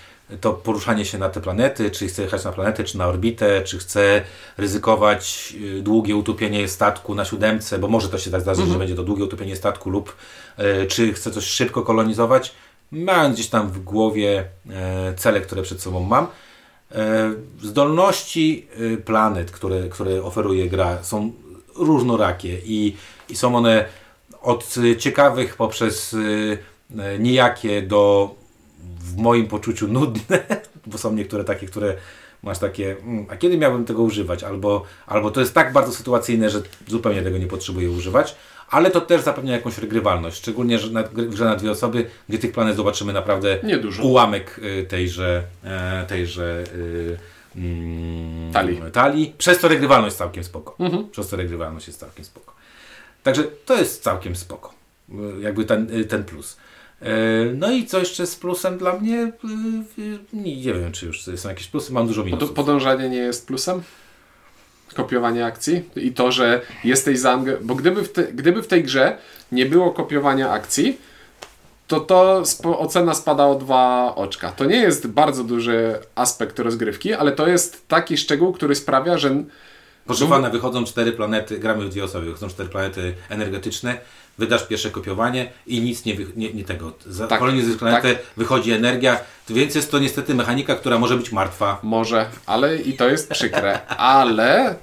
to 0.41 0.53
poruszanie 0.53 1.05
się 1.05 1.19
na 1.19 1.29
te 1.29 1.41
planety, 1.41 1.91
czy 1.91 2.09
chcę 2.09 2.23
jechać 2.23 2.45
na 2.45 2.53
planetę, 2.53 2.85
czy 2.85 2.99
na 2.99 3.07
orbitę, 3.07 3.63
czy 3.63 3.79
chcę 3.79 4.23
ryzykować 4.57 5.55
y, 5.61 5.83
długie 5.83 6.17
utopienie 6.17 6.69
statku 6.69 7.15
na 7.15 7.25
siódemce, 7.25 7.79
bo 7.79 7.89
może 7.89 8.09
to 8.09 8.19
się 8.19 8.31
tak 8.31 8.41
zdarzyć, 8.41 8.69
że 8.69 8.79
będzie 8.79 8.95
to 8.95 9.03
długie 9.03 9.25
utopienie 9.25 9.57
statku, 9.57 9.91
lub 9.91 10.17
e, 10.57 10.87
czy 10.87 11.13
chcę 11.13 11.31
coś 11.31 11.45
szybko 11.45 11.83
kolonizować, 11.83 12.55
mając 12.93 13.35
gdzieś 13.35 13.49
tam 13.49 13.69
w 13.69 13.83
głowie 13.83 14.45
e, 14.71 15.15
cele, 15.15 15.41
które 15.41 15.63
przed 15.63 15.83
sobą 15.83 16.01
mam. 16.01 16.27
Zdolności 17.63 18.69
y, 18.81 18.97
planet, 18.97 19.51
które, 19.51 19.89
które 19.89 20.23
oferuje 20.23 20.69
gra, 20.69 21.03
są 21.03 21.33
różnorakie 21.77 22.59
i, 22.65 22.97
i 23.29 23.37
są 23.37 23.57
one 23.57 23.85
od 24.43 24.77
y, 24.77 24.97
ciekawych 24.97 25.57
poprzez 25.57 26.13
y, 26.13 26.19
y, 26.91 27.19
nijakie 27.19 27.83
do 27.83 28.35
w 29.01 29.17
moim 29.17 29.47
poczuciu 29.47 29.89
nudne, 29.89 30.39
bo 30.87 30.99
są 30.99 31.13
niektóre 31.13 31.45
takie, 31.45 31.67
które 31.67 31.95
masz 32.43 32.59
takie, 32.59 32.97
mm, 32.99 33.27
a 33.29 33.37
kiedy 33.37 33.59
miałbym 33.59 33.85
tego 33.85 34.03
używać? 34.03 34.45
Albo, 34.45 34.83
albo 35.07 35.31
to 35.31 35.41
jest 35.41 35.55
tak 35.55 35.73
bardzo 35.73 35.93
sytuacyjne, 35.93 36.51
że 36.51 36.63
zupełnie 36.87 37.23
tego 37.23 37.39
nie 37.39 37.47
potrzebuję 37.47 37.91
używać, 37.91 38.37
ale 38.71 38.91
to 38.91 39.01
też 39.01 39.23
zapewnia 39.23 39.53
jakąś 39.53 39.79
regrywalność, 39.79 40.37
szczególnie 40.37 40.79
że 40.79 40.91
na, 40.91 41.03
w 41.03 41.15
grze 41.15 41.45
na 41.45 41.57
dwie 41.57 41.71
osoby, 41.71 42.07
gdzie 42.29 42.39
tych 42.39 42.53
planet 42.53 42.77
zobaczymy 42.77 43.13
naprawdę 43.13 43.59
Niedużo. 43.63 44.03
ułamek 44.03 44.59
y, 44.59 44.87
tejże, 44.89 45.43
e, 45.65 46.05
tejże 46.09 46.65
y, 46.75 47.17
mm, 47.57 48.53
Talii. 48.53 48.81
talii. 48.93 49.35
Przez 49.39 49.59
to 49.59 49.69
regrywalność 49.69 50.17
całkiem 50.17 50.45
spoko. 50.45 50.77
Przez 51.11 51.29
to 51.29 51.37
regrywalność 51.37 51.87
jest 51.87 52.01
całkiem 52.01 52.25
spoko. 52.25 52.55
Także 53.23 53.45
to 53.65 53.77
jest 53.77 54.03
całkiem 54.03 54.37
spoko. 54.37 54.75
Y, 55.11 55.41
Jakby 55.41 55.65
ten, 55.65 55.89
ten 56.09 56.25
plus. 56.25 56.57
Y, 57.05 57.55
No 57.55 57.71
i 57.73 57.87
co 57.87 57.99
jeszcze 57.99 58.27
z 58.27 58.37
plusem 58.37 58.79
dla 58.79 58.93
mnie? 58.93 59.33
Y, 59.99 60.19
Nie, 60.33 60.57
nie 60.57 60.75
wiem, 60.75 60.93
czy 60.93 61.07
już 61.07 61.23
są 61.37 61.49
jakieś 61.49 61.67
plusy. 61.67 61.93
Mam 61.93 62.07
dużo 62.07 62.25
minusów. 62.25 62.53
podążanie 62.53 63.09
nie 63.09 63.17
jest 63.19 63.47
plusem? 63.47 63.83
Kopiowanie 64.95 65.47
akcji 65.47 65.83
i 65.97 66.13
to, 66.13 66.33
że 66.33 66.61
jesteś 66.85 67.19
zaangażowany. 67.19 67.67
Bo 67.67 67.75
gdyby 67.75 68.03
w, 68.03 68.13
te, 68.13 68.23
gdyby 68.25 68.63
w 68.63 68.67
tej 68.67 68.85
grze 68.85 69.17
nie 69.53 69.67
było 69.67 69.91
kopiowania 69.91 70.51
akcji, 70.51 70.99
to 71.87 72.01
to 72.01 72.43
ocena 72.79 73.15
spada 73.15 73.47
o 73.47 73.55
dwa 73.55 74.15
oczka. 74.17 74.53
To 74.53 74.65
nie 74.65 74.77
jest 74.77 75.07
bardzo 75.07 75.45
duży 75.45 75.99
aspekt 76.15 76.59
rozgrywki, 76.59 77.13
ale 77.15 77.33
to 77.33 77.47
jest 77.49 77.89
taki 77.89 78.17
szczegół, 78.17 78.53
który 78.53 78.75
sprawia, 78.75 79.19
że 79.19 79.45
Pana, 80.29 80.51
wychodzą 80.51 80.85
cztery 80.85 81.13
planety, 81.13 81.59
gramy 81.59 81.85
w 81.85 81.89
dwie 81.89 82.05
osoby, 82.05 82.27
wychodzą 82.27 82.49
cztery 82.49 82.69
planety 82.69 83.15
energetyczne, 83.29 83.99
wydasz 84.39 84.67
pierwsze 84.67 84.91
kopiowanie 84.91 85.53
i 85.67 85.81
nic 85.81 86.05
nie, 86.05 86.15
wy, 86.15 86.27
nie, 86.37 86.53
nie 86.53 86.65
tego. 86.65 86.93
Za 87.07 87.27
Tak, 87.27 87.39
kolonizujesz 87.39 87.79
planetę, 87.79 88.15
tak. 88.15 88.23
wychodzi 88.37 88.73
energia, 88.73 89.21
więc 89.49 89.75
jest 89.75 89.91
to 89.91 89.99
niestety 89.99 90.35
mechanika, 90.35 90.75
która 90.75 90.99
może 90.99 91.17
być 91.17 91.33
martwa. 91.33 91.79
może, 91.83 92.27
ale 92.47 92.77
i 92.77 92.93
to 92.93 93.09
jest 93.09 93.31
przykre, 93.31 93.87
ale 93.97 94.69
e, 94.71 94.77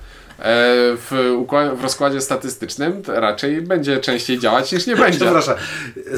w, 0.97 1.35
w 1.77 1.81
rozkładzie 1.83 2.21
statystycznym 2.21 3.01
raczej 3.07 3.61
będzie 3.61 3.99
częściej 3.99 4.39
działać 4.39 4.71
niż 4.71 4.87
nie 4.87 4.95
będzie. 4.95 5.19
Przepraszam, 5.19 5.55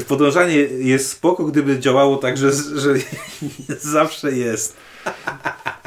podążanie 0.08 0.56
jest 0.78 1.10
spoko, 1.10 1.44
gdyby 1.44 1.78
działało 1.78 2.16
tak, 2.16 2.36
że, 2.36 2.52
że 2.52 2.94
zawsze 3.96 4.32
jest. 4.32 4.76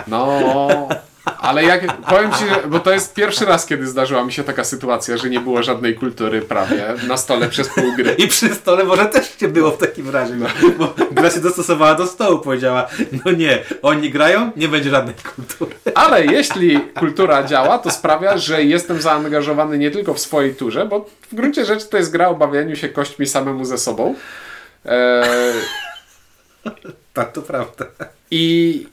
No, 0.07 0.87
Ale 1.39 1.63
jak 1.63 1.97
powiem 2.01 2.31
ci, 2.33 2.45
że- 2.45 2.67
bo 2.67 2.79
to 2.79 2.91
jest 2.93 3.13
pierwszy 3.13 3.45
raz, 3.45 3.65
kiedy 3.65 3.87
zdarzyła 3.87 4.23
mi 4.23 4.33
się 4.33 4.43
taka 4.43 4.63
sytuacja, 4.63 5.17
że 5.17 5.29
nie 5.29 5.39
było 5.39 5.63
żadnej 5.63 5.95
kultury 5.95 6.41
prawie 6.41 6.93
na 7.07 7.17
stole 7.17 7.49
przez 7.49 7.69
pół 7.69 7.95
gry. 7.95 8.15
I 8.17 8.27
przy 8.27 8.55
stole 8.55 8.83
może 8.83 9.05
też 9.05 9.41
nie 9.41 9.47
było 9.47 9.71
w 9.71 9.77
takim 9.77 10.09
razie, 10.09 10.33
no. 10.35 10.47
bo 10.77 10.93
gra 11.11 11.31
się 11.31 11.39
dostosowała 11.39 11.95
do 11.95 12.07
stołu, 12.07 12.39
powiedziała, 12.39 12.87
no 13.25 13.31
nie, 13.31 13.63
oni 13.81 14.09
grają, 14.09 14.51
nie 14.55 14.67
będzie 14.67 14.89
żadnej 14.89 15.15
kultury. 15.35 15.71
Ale 15.95 16.25
jeśli 16.25 16.79
kultura 16.99 17.43
działa, 17.43 17.79
to 17.79 17.91
sprawia, 17.91 18.37
że 18.37 18.63
jestem 18.63 19.01
zaangażowany 19.01 19.77
nie 19.77 19.91
tylko 19.91 20.13
w 20.13 20.19
swojej 20.19 20.55
turze, 20.55 20.85
bo 20.85 21.09
w 21.31 21.35
gruncie 21.35 21.65
rzeczy 21.65 21.85
to 21.85 21.97
jest 21.97 22.11
gra 22.11 22.27
o 22.27 22.35
bawieniu 22.35 22.75
się 22.75 22.89
kośćmi 22.89 23.27
samemu 23.27 23.65
ze 23.65 23.77
sobą. 23.77 24.15
Eee, 24.85 25.53
Tak, 27.13 27.31
to 27.31 27.41
prawda. 27.41 27.85
I, 28.31 28.87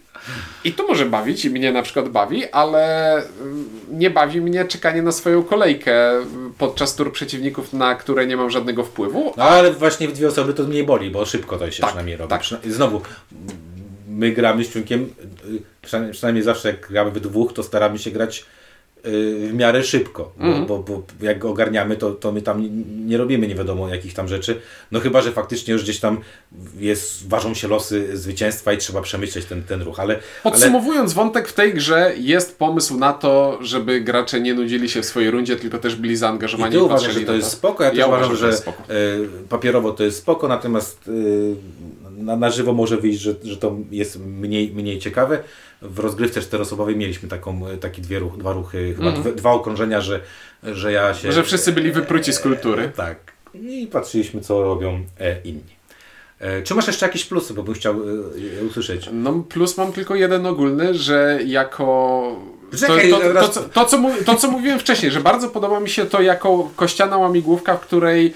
I 0.65 0.73
to 0.73 0.87
może 0.87 1.07
bawić 1.07 1.45
i 1.45 1.51
mnie 1.51 1.73
na 1.73 1.83
przykład 1.83 2.09
bawi, 2.09 2.51
ale 2.51 3.15
mm, 3.17 3.65
nie 3.91 4.11
bawi 4.11 4.41
mnie 4.41 4.65
czekanie 4.65 5.03
na 5.03 5.13
swoją 5.13 5.43
kolejkę 5.43 6.13
podczas 6.59 6.97
tur 6.97 7.13
przeciwników, 7.13 7.73
na 7.73 7.95
które 7.95 8.27
nie 8.27 8.37
mam 8.37 8.51
żadnego 8.51 8.85
wpływu. 8.85 9.33
No 9.37 9.45
ale 9.45 9.73
właśnie 9.73 10.09
w 10.09 10.13
dwie 10.13 10.29
osoby 10.29 10.55
to 10.55 10.63
mniej 10.65 10.85
boli, 10.85 11.11
bo 11.11 11.25
szybko 11.27 11.59
to 11.59 11.71
się 11.71 11.81
Tak, 11.81 11.89
przynajmniej 11.91 12.17
robi. 12.17 12.31
tak. 12.31 12.43
Znowu, 12.69 13.01
my 14.09 14.33
gramy 14.33 14.65
z 14.65 14.73
Ciunkiem, 14.73 15.11
y, 15.93 16.13
przynajmniej, 16.13 16.45
zawsze 16.45 16.69
jak 16.69 16.89
gramy 16.89 17.11
we 17.11 17.21
dwóch, 17.21 17.53
to 17.53 17.63
staramy 17.63 17.99
się 17.99 18.11
grać 18.11 18.45
w 19.05 19.51
miarę 19.55 19.83
szybko, 19.83 20.33
bo, 20.39 20.45
Mhm. 20.45 20.67
bo, 20.67 20.79
bo 20.79 21.03
jak 21.21 21.39
go 21.39 21.51
ogarniamy, 21.51 21.97
to, 21.97 22.11
to 22.11 22.33
my 22.33 22.43
tam 22.43 22.69
nie, 23.07 23.17
robimy 23.17 23.47
nie 23.49 23.55
wiadomo 23.55 23.89
jakich 23.89 24.15
tam 24.15 24.29
rzeczy, 24.29 24.61
no 24.93 25.01
chyba, 25.01 25.23
że 25.23 25.33
faktycznie 25.33 25.73
już 25.73 25.83
gdzieś 25.83 26.01
tam 26.01 26.19
jest, 26.79 27.29
ważą 27.29 27.55
się 27.55 27.69
losy 27.69 28.17
zwycięstwa 28.17 28.73
i 28.73 28.79
trzeba 28.79 29.03
przemyśleć 29.03 29.45
ten, 29.45 29.63
ten 29.63 29.83
ruch, 29.83 30.01
ale, 30.01 30.15
ale 30.15 30.23
Podsumowując 30.43 31.13
wątek 31.13 31.49
w 31.49 31.53
tej 31.53 31.75
grze, 31.75 32.13
jest 32.17 32.59
pomysł 32.59 32.99
na 32.99 33.13
to, 33.13 33.59
żeby 33.61 34.01
gracze 34.01 34.41
nie 34.41 34.55
nudzili 34.55 34.89
się 34.89 35.03
w 35.03 35.07
swojej 35.07 35.31
rundzie, 35.31 35.57
tylko 35.57 35.79
też 35.79 35.97
byli 35.97 36.13
I 36.13 36.17
zaangażowani 36.17 36.73
ty 36.73 36.79
i 36.79 36.81
uważasz, 36.81 37.03
patrzyli 37.07 37.27
że 37.27 37.33
to 37.33 37.37
jest 37.37 37.51
spoko, 37.51 37.85
ja 37.85 37.93
Ja 37.93 38.07
uważam, 38.07 38.37
że 38.37 38.53
że 38.53 38.59
papierowo 39.49 39.93
to 39.93 40.05
jest 40.05 40.19
spoko, 40.19 40.49
natomiast 40.49 41.11
e, 42.04 42.04
na, 42.17 42.37
na 42.37 42.51
żywo 42.51 42.73
może 42.73 42.97
wyjść, 42.97 43.21
że, 43.21 43.35
że 43.43 43.57
to 43.57 43.77
jest 43.91 44.21
mniej, 44.27 44.71
mniej 44.71 44.99
ciekawe. 44.99 45.43
W 45.83 45.99
rozgrywce 45.99 46.41
czteroosobowej 46.41 46.97
mieliśmy 46.97 47.29
taką, 47.29 47.61
takie 47.81 48.03
dwie 48.03 48.19
ruch, 48.19 48.37
dwa 48.37 48.53
ruchy, 48.53 48.95
chyba 48.97 49.13
dwa, 49.13 49.33
dwa 49.33 49.53
okrążenia, 49.53 50.01
że, 50.01 50.21
że 50.63 50.93
ja 50.93 51.15
się... 51.15 51.33
Że 51.33 51.43
wszyscy 51.43 51.73
byli 51.73 51.93
wypruci 51.93 52.33
z 52.33 52.41
kultury. 52.41 52.93
Tak. 52.97 53.19
I 53.55 53.87
patrzyliśmy, 53.93 54.41
co 54.41 54.63
robią 54.63 55.05
e, 55.21 55.43
inni. 55.45 55.75
E, 56.39 56.63
czy 56.63 56.75
masz 56.75 56.87
jeszcze 56.87 57.07
jakieś 57.07 57.25
plusy, 57.25 57.55
bo 57.55 57.63
bym 57.63 57.75
chciał 57.75 57.95
e, 57.95 58.65
usłyszeć? 58.65 59.09
No 59.13 59.45
plus 59.49 59.77
mam 59.77 59.93
tylko 59.93 60.15
jeden 60.15 60.47
ogólny, 60.47 60.95
że 60.95 61.39
jako... 61.47 62.37
To, 62.71 62.77
Czekaj, 62.77 63.11
to, 63.11 63.21
to, 63.21 63.63
to, 63.63 63.85
co, 63.85 63.99
to 64.27 64.35
co 64.35 64.51
mówiłem 64.51 64.79
wcześniej, 64.79 65.13
że 65.13 65.21
bardzo 65.21 65.49
podoba 65.49 65.81
mi 65.81 65.89
się 65.89 66.07
to 66.07 66.23
jako 66.23 66.71
kościana 66.77 67.19
łamigłówka, 67.19 67.77
w 67.77 67.81
której 67.81 68.35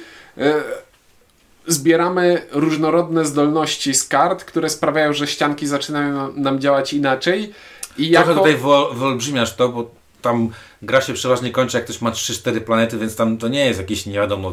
zbieramy 1.69 2.43
różnorodne 2.53 3.25
zdolności 3.25 3.95
z 3.95 4.05
kart, 4.05 4.45
które 4.45 4.71
sprawiają, 4.71 5.13
że 5.13 5.27
ścianki 5.27 5.67
zaczynają 5.67 6.33
nam- 6.33 6.61
działać 6.61 6.93
inaczej. 6.93 7.53
I 7.99 8.11
Trochę 8.11 8.31
jako... 8.31 8.35
tutaj 8.35 8.57
wyolbrzymiasz 8.95 9.57
to, 9.57 9.69
bo 9.69 9.91
tam 10.23 10.51
gra 10.83 11.01
się 11.01 11.15
przeważnie 11.15 11.51
kończy, 11.51 11.77
jak 11.77 11.85
ktoś 11.85 12.01
ma 12.01 12.11
3-4 12.11 12.61
planety, 12.61 12.99
więc 12.99 13.17
tam 13.17 13.39
to 13.39 13.49
nie 13.49 13.67
jest 13.67 13.81
jakieś 13.81 14.07
nie 14.07 14.15
wiadomo, 14.15 14.53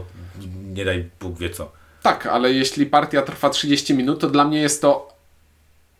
nie 0.74 0.86
daj 0.86 1.10
Bóg 1.20 1.38
wie 1.38 1.50
co. 1.50 1.72
Tak, 2.02 2.26
ale 2.26 2.54
jeśli 2.54 2.86
partia 2.86 3.22
trwa 3.22 3.50
30 3.50 3.94
minut, 3.94 4.20
to 4.20 4.30
dla 4.30 4.46
mnie 4.46 4.62
jest 4.62 4.82
to 4.82 5.16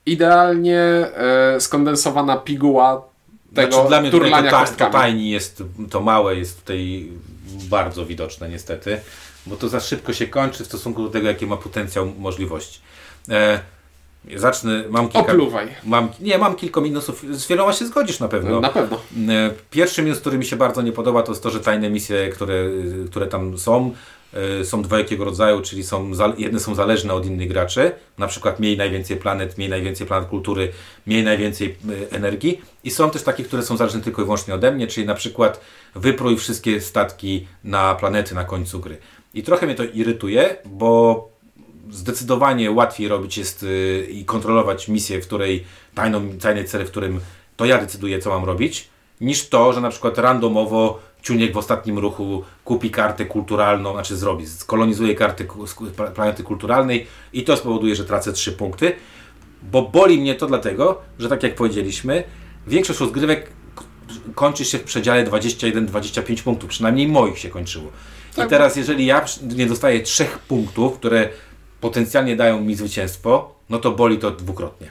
idealnie 0.06 0.80
e, 0.80 1.60
skondensowana 1.60 2.38
piguła 2.38 3.02
tego 3.56 3.72
Znaczy, 3.72 3.88
dla 3.88 4.02
mnie 4.02 4.12
turlania 4.12 4.52
to, 4.52 4.66
ta, 4.78 4.90
to 4.90 5.08
jest, 5.08 5.64
to 5.90 6.02
małe 6.02 6.36
jest 6.36 6.60
tutaj 6.60 7.10
bardzo 7.70 8.06
widoczne 8.06 8.50
niestety, 8.50 9.00
bo 9.46 9.56
to 9.56 9.70
za 9.70 9.80
szybko 9.80 10.14
się 10.14 10.28
kończy 10.28 10.64
w 10.64 10.68
stosunku 10.68 11.04
do 11.04 11.10
tego, 11.10 11.28
jaki 11.28 11.48
ma 11.48 11.58
potencjał 11.58 12.06
możliwości. 12.06 12.80
E, 13.30 13.60
zacznę, 14.36 14.84
mam 14.90 15.10
kilka... 15.10 15.32
Opluwaj. 15.32 15.68
Mam, 15.84 16.10
nie, 16.20 16.38
mam 16.38 16.56
kilka 16.56 16.82
minusów, 16.82 17.26
z 17.32 17.48
wieloma 17.48 17.74
się 17.74 17.86
zgodzisz 17.86 18.20
na 18.20 18.28
pewno. 18.28 18.60
Na 18.60 18.70
pewno. 18.70 18.98
E, 19.30 19.52
Pierwszy 19.72 20.02
minus, 20.02 20.20
który 20.20 20.38
mi 20.38 20.46
się 20.46 20.56
bardzo 20.56 20.82
nie 20.82 20.92
podoba, 20.92 21.24
to 21.24 21.32
jest 21.32 21.44
to, 21.44 21.50
że 21.50 21.60
tajne 21.60 21.90
misje, 21.90 22.30
które, 22.30 22.70
które 23.10 23.28
tam 23.28 23.58
są, 23.58 23.94
e, 24.62 24.66
są 24.66 24.82
dwojakiego 24.82 25.26
rodzaju, 25.26 25.62
czyli 25.62 25.84
są, 25.84 26.12
jedne 26.38 26.60
są 26.60 26.76
zależne 26.76 27.14
od 27.14 27.26
innych 27.26 27.48
graczy, 27.48 27.92
na 28.18 28.28
przykład 28.28 28.60
miej 28.60 28.78
najwięcej 28.78 29.18
planet, 29.18 29.58
miej 29.58 29.70
najwięcej 29.70 30.08
planet 30.08 30.30
kultury, 30.30 30.72
miej 31.08 31.24
najwięcej 31.24 31.76
e, 32.12 32.16
energii 32.16 32.62
i 32.84 32.92
są 32.92 33.10
też 33.10 33.24
takie, 33.24 33.44
które 33.44 33.64
są 33.64 33.78
zależne 33.78 34.02
tylko 34.02 34.22
i 34.22 34.26
wyłącznie 34.26 34.54
ode 34.54 34.72
mnie, 34.72 34.88
czyli 34.88 35.08
na 35.08 35.16
przykład 35.16 35.62
wyprój 35.96 36.38
wszystkie 36.38 36.82
statki 36.82 37.48
na 37.64 37.96
planety 37.96 38.36
na 38.36 38.44
końcu 38.44 38.80
gry. 38.80 38.98
I 39.36 39.44
trochę 39.44 39.66
mnie 39.66 39.76
to 39.76 39.84
irytuje, 39.84 40.56
bo 40.66 41.30
zdecydowanie 41.92 42.72
łatwiej 42.72 43.08
robić 43.08 43.38
jest 43.38 43.64
y, 43.64 44.08
i 44.12 44.26
kontrolować 44.26 44.88
misję, 44.88 45.22
w 45.22 45.28
której 45.28 45.64
tajną, 45.96 46.30
tajny 46.42 46.64
cel, 46.64 46.86
w 46.86 46.92
którym 46.92 47.20
to 47.56 47.66
ja 47.66 47.78
decyduję, 47.78 48.20
co 48.20 48.30
mam 48.30 48.46
robić, 48.46 48.90
niż 49.22 49.50
to, 49.50 49.74
że 49.74 49.82
na 49.82 49.90
przykład 49.90 50.18
randomowo 50.18 51.00
Ciuniek 51.22 51.54
w 51.54 51.58
ostatnim 51.58 52.00
ruchu 52.00 52.44
kupi 52.64 52.92
kartę 52.92 53.26
kulturalną, 53.26 53.94
znaczy 53.94 54.16
zrobi, 54.16 54.48
skolonizuje 54.48 55.16
kartę 55.16 55.46
planety 56.16 56.44
kulturalnej 56.44 57.08
i 57.34 57.44
to 57.44 57.58
spowoduje, 57.58 57.96
że 57.96 58.06
tracę 58.06 58.34
3 58.34 58.52
punkty, 58.52 58.94
bo 59.64 59.82
boli 59.82 60.20
mnie 60.20 60.36
to 60.36 60.48
dlatego, 60.48 61.02
że 61.20 61.30
tak 61.30 61.44
jak 61.44 61.56
powiedzieliśmy, 61.56 62.24
większość 62.68 63.00
rozgrywek 63.00 63.52
kończy 64.36 64.66
się 64.66 64.78
w 64.78 64.84
przedziale 64.84 65.26
21-25 65.26 66.44
punktów, 66.44 66.70
przynajmniej 66.70 67.08
moich 67.08 67.40
się 67.40 67.50
kończyło. 67.50 67.92
I 68.38 68.48
teraz, 68.48 68.76
jeżeli 68.76 69.06
ja 69.06 69.26
nie 69.56 69.66
dostaję 69.66 70.00
trzech 70.02 70.40
punktów, 70.40 70.94
które 71.00 71.30
potencjalnie 71.82 72.36
dają 72.36 72.62
mi 72.62 72.76
zwycięstwo, 72.76 73.56
no 73.70 73.78
to 73.78 73.92
boli 73.92 74.18
to 74.18 74.32
dwukrotnie. 74.32 74.88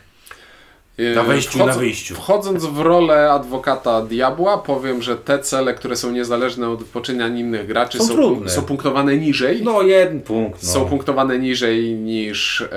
Yy, 0.98 1.14
Na 1.14 1.22
wejściu 1.22 1.58
i 1.58 1.60
na 1.60 1.64
wchodząc- 1.66 1.78
wyjściu. 1.80 2.14
Wchodząc 2.14 2.64
w 2.64 2.78
rolę 2.80 3.30
adwokata 3.32 4.02
diabła, 4.02 4.58
powiem, 4.58 5.02
że 5.02 5.16
te 5.16 5.38
cele, 5.38 5.74
które 5.74 5.96
są 5.96 6.10
niezależne 6.12 6.68
od 6.68 6.84
poczynań 6.84 7.38
innych 7.38 7.66
graczy, 7.66 7.98
Są 7.98 8.06
są, 8.06 8.14
trudne. 8.14 8.50
są 8.50 8.62
punktowane 8.62 9.16
niżej. 9.16 9.62
No 9.62 9.82
jeden 9.82 10.20
punkt. 10.20 10.62
No. 10.62 10.68
Są 10.68 10.84
punktowane 10.84 11.38
niżej 11.38 11.94
niż 11.94 12.60
e, 12.60 12.68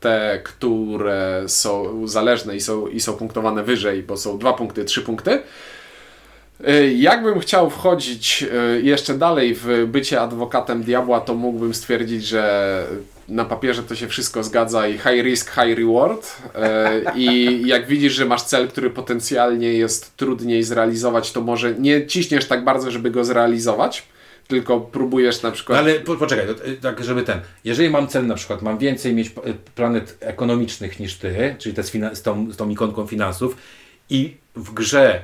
te, 0.00 0.40
które 0.44 1.42
są 1.46 2.02
zależne 2.08 2.56
i 2.56 2.60
są, 2.60 2.86
i 2.86 3.00
są 3.00 3.12
punktowane 3.12 3.62
wyżej, 3.62 4.02
bo 4.02 4.16
są 4.16 4.38
dwa 4.38 4.52
punkty, 4.52 4.84
trzy 4.84 5.02
punkty. 5.02 5.42
E, 6.66 6.92
Jakbym 6.92 7.40
chciał 7.40 7.70
wchodzić 7.70 8.44
e, 8.52 8.80
jeszcze 8.80 9.14
dalej 9.14 9.54
w 9.54 9.86
bycie 9.86 10.20
adwokatem 10.20 10.82
diabła, 10.82 11.20
to 11.20 11.34
mógłbym 11.34 11.74
stwierdzić, 11.74 12.26
że 12.26 12.84
na 13.28 13.44
papierze 13.44 13.82
to 13.82 13.94
się 13.94 14.08
wszystko 14.08 14.44
zgadza 14.44 14.88
i 14.88 14.92
high 14.92 15.22
risk, 15.24 15.50
high 15.54 15.78
reward. 15.78 16.36
E, 16.54 17.02
I 17.16 17.62
jak 17.66 17.86
widzisz, 17.86 18.12
że 18.12 18.24
masz 18.24 18.42
cel, 18.42 18.68
który 18.68 18.90
potencjalnie 18.90 19.72
jest 19.72 20.16
trudniej 20.16 20.62
zrealizować, 20.62 21.32
to 21.32 21.40
może 21.40 21.74
nie 21.74 22.06
ciśniesz 22.06 22.46
tak 22.46 22.64
bardzo, 22.64 22.90
żeby 22.90 23.10
go 23.10 23.24
zrealizować, 23.24 24.02
tylko 24.48 24.80
próbujesz 24.80 25.42
na 25.42 25.50
przykład. 25.50 25.78
No 25.78 25.84
ale 25.90 26.00
po, 26.00 26.16
poczekaj, 26.16 26.46
tak 26.82 27.04
żeby 27.04 27.22
ten. 27.22 27.40
Jeżeli 27.64 27.90
mam 27.90 28.08
cel 28.08 28.26
na 28.26 28.34
przykład, 28.34 28.62
mam 28.62 28.78
więcej 28.78 29.14
mieć 29.14 29.30
planet 29.74 30.16
ekonomicznych 30.20 31.00
niż 31.00 31.14
ty, 31.14 31.54
czyli 31.58 31.74
te 31.74 31.82
z, 31.82 31.90
fina- 31.90 32.14
z, 32.14 32.22
tą, 32.22 32.52
z 32.52 32.56
tą 32.56 32.68
ikonką 32.68 33.06
finansów 33.06 33.56
i 34.10 34.36
w 34.56 34.74
grze 34.74 35.22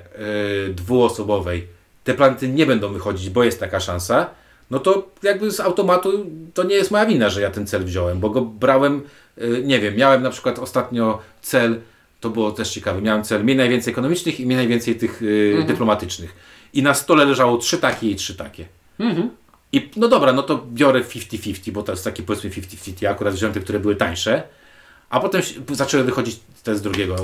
y, 0.69 0.75
dwuosobowej 0.75 1.67
te 2.05 2.15
planety 2.15 2.49
nie 2.49 2.67
będą 2.67 2.93
wychodzić, 2.93 3.31
bo 3.31 3.45
jest 3.45 3.61
taka 3.61 3.81
szansa, 3.81 4.31
no 4.71 4.79
to 4.79 5.09
jakby 5.23 5.51
z 5.51 5.61
automatu 5.61 6.27
to 6.55 6.65
nie 6.65 6.75
jest 6.75 6.91
moja 6.91 7.07
wina, 7.07 7.31
że 7.31 7.41
ja 7.41 7.51
ten 7.51 7.67
cel 7.67 7.85
wziąłem, 7.85 8.21
bo 8.21 8.31
go 8.31 8.41
brałem, 8.41 9.03
y, 9.39 9.63
nie 9.65 9.81
wiem, 9.81 9.97
miałem 9.97 10.23
na 10.23 10.31
przykład 10.31 10.59
ostatnio 10.59 11.19
cel, 11.43 11.81
to 12.21 12.31
było 12.31 12.53
też 12.53 12.71
ciekawe, 12.71 13.03
miałem 13.03 13.25
cel 13.25 13.45
mieć 13.45 13.57
najwięcej 13.57 13.93
ekonomicznych 13.93 14.41
i 14.41 14.47
mieć 14.47 14.57
najwięcej 14.57 14.97
tych 14.97 15.23
y, 15.23 15.65
dyplomatycznych. 15.67 16.37
I 16.73 16.83
na 16.83 16.95
stole 16.95 17.25
leżało 17.25 17.59
trzy 17.59 17.79
takie 17.79 18.11
i 18.11 18.17
trzy 18.17 18.35
takie. 18.35 18.67
I 19.73 19.91
no 19.97 20.09
dobra, 20.09 20.33
no 20.33 20.43
to 20.43 20.67
biorę 20.73 21.01
50-50, 21.01 21.71
bo 21.71 21.83
to 21.83 21.93
jest 21.93 22.05
takie 22.05 22.23
powiedzmy 22.23 22.51
50-50. 22.51 22.93
Ja 23.01 23.11
akurat 23.11 23.35
wziąłem 23.35 23.55
te, 23.55 23.61
które 23.61 23.81
były 23.81 23.97
tańsze, 23.97 24.43
a 25.11 25.21
potem 25.21 25.43
zaczęły 25.73 26.05
wychodzić 26.05 26.41
te 26.63 26.77
z 26.77 26.83
drugiego 26.83 27.17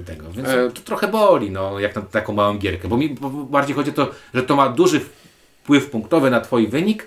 y, 0.00 0.04
tego. 0.04 0.24
Więc 0.30 0.48
E, 0.48 0.70
to 0.70 0.80
trochę 0.80 1.08
boli, 1.08 1.50
no, 1.50 1.80
jak 1.80 1.96
na 1.96 2.02
taką 2.02 2.32
małą 2.32 2.58
gierkę. 2.58 2.88
Bo 2.88 2.96
mi 2.96 3.16
bardziej 3.50 3.76
chodzi 3.76 3.90
o 3.90 3.94
to, 3.94 4.10
że 4.34 4.42
to 4.42 4.56
ma 4.56 4.68
duży 4.68 5.00
wpływ 5.62 5.90
punktowy 5.90 6.30
na 6.30 6.40
Twój 6.40 6.68
wynik, 6.68 7.06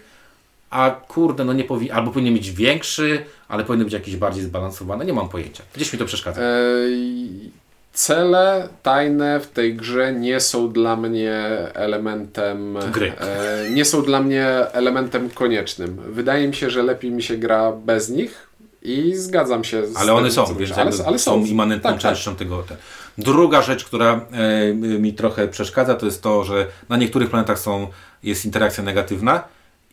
a 0.69 0.91
kurde, 1.07 1.45
no 1.45 1.53
nie 1.53 1.63
powi- 1.65 1.91
albo 1.91 2.11
powinien 2.11 2.33
mieć 2.33 2.51
większy, 2.51 3.25
ale 3.47 3.63
powinien 3.63 3.85
być 3.85 3.93
jakiś 3.93 4.15
bardziej 4.15 4.43
zbalansowany. 4.43 5.05
Nie 5.05 5.13
mam 5.13 5.29
pojęcia. 5.29 5.63
Gdzieś 5.75 5.93
mi 5.93 5.99
to 5.99 6.05
przeszkadza. 6.05 6.41
Ej, 6.41 7.51
Cele 7.93 8.69
tajne 8.83 9.39
w 9.39 9.47
tej 9.47 9.75
grze 9.75 10.13
nie 10.13 10.39
są 10.39 10.71
dla 10.71 10.95
mnie 10.95 11.33
elementem 11.73 12.77
Gry. 12.93 13.13
E, 13.17 13.69
nie 13.69 13.85
są 13.85 14.01
dla 14.03 14.19
mnie 14.19 14.47
elementem 14.71 15.29
koniecznym. 15.29 15.97
Wydaje 16.07 16.47
mi 16.47 16.55
się, 16.55 16.69
że 16.69 16.83
lepiej 16.83 17.11
mi 17.11 17.23
się 17.23 17.37
gra 17.37 17.71
bez 17.71 18.09
nich 18.09 18.47
I 18.85 19.15
zgadzam 19.15 19.63
się 19.63 19.87
z 19.87 19.97
Ale 19.97 20.13
one 20.13 20.31
są, 20.31 20.55
więc 20.55 20.71
ale, 20.71 20.91
ale 21.05 21.19
są. 21.19 21.45
immanentną 21.45 21.89
tak, 21.91 22.01
tak. 22.01 22.11
częścią 22.11 22.35
tego. 22.35 22.63
Te. 22.63 22.77
Druga 23.17 23.61
rzecz, 23.61 23.85
która 23.85 24.25
e, 24.31 24.73
mi 24.73 25.13
trochę 25.13 25.47
przeszkadza, 25.47 25.95
to 25.95 26.05
jest 26.05 26.21
to, 26.21 26.43
że 26.43 26.67
na 26.89 26.97
niektórych 26.97 27.29
planetach 27.29 27.59
są, 27.59 27.87
jest 28.23 28.45
interakcja 28.45 28.83
negatywna 28.83 29.43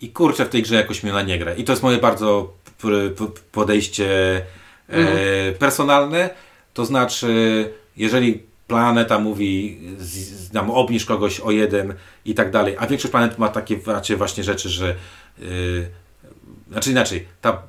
i 0.00 0.08
kurczę 0.10 0.44
w 0.44 0.48
tej 0.48 0.62
grze 0.62 0.74
jakoś 0.74 1.02
mnie 1.02 1.12
na 1.12 1.22
nie 1.22 1.38
gra. 1.38 1.54
I 1.54 1.64
to 1.64 1.72
jest 1.72 1.82
moje 1.82 1.98
bardzo 1.98 2.52
podejście 3.52 4.36
e, 4.36 4.42
Mhm. 4.88 5.54
personalne. 5.54 6.30
To 6.74 6.84
znaczy, 6.84 7.70
jeżeli 7.96 8.42
planeta 8.66 9.18
mówi, 9.18 9.78
z, 9.98 10.08
z, 10.14 10.52
nam 10.52 10.70
obniż 10.70 11.04
kogoś 11.04 11.40
o 11.40 11.50
jeden 11.50 11.94
i 12.24 12.34
tak 12.34 12.50
dalej, 12.50 12.76
a 12.78 12.86
większość 12.86 13.12
planet 13.12 13.38
ma 13.38 13.48
takie 13.48 13.78
raczej 13.86 14.16
właśnie 14.16 14.44
rzeczy, 14.44 14.68
że 14.68 14.94
yy, 15.38 15.88
znaczy 16.70 16.90
inaczej, 16.90 17.26
ta 17.40 17.62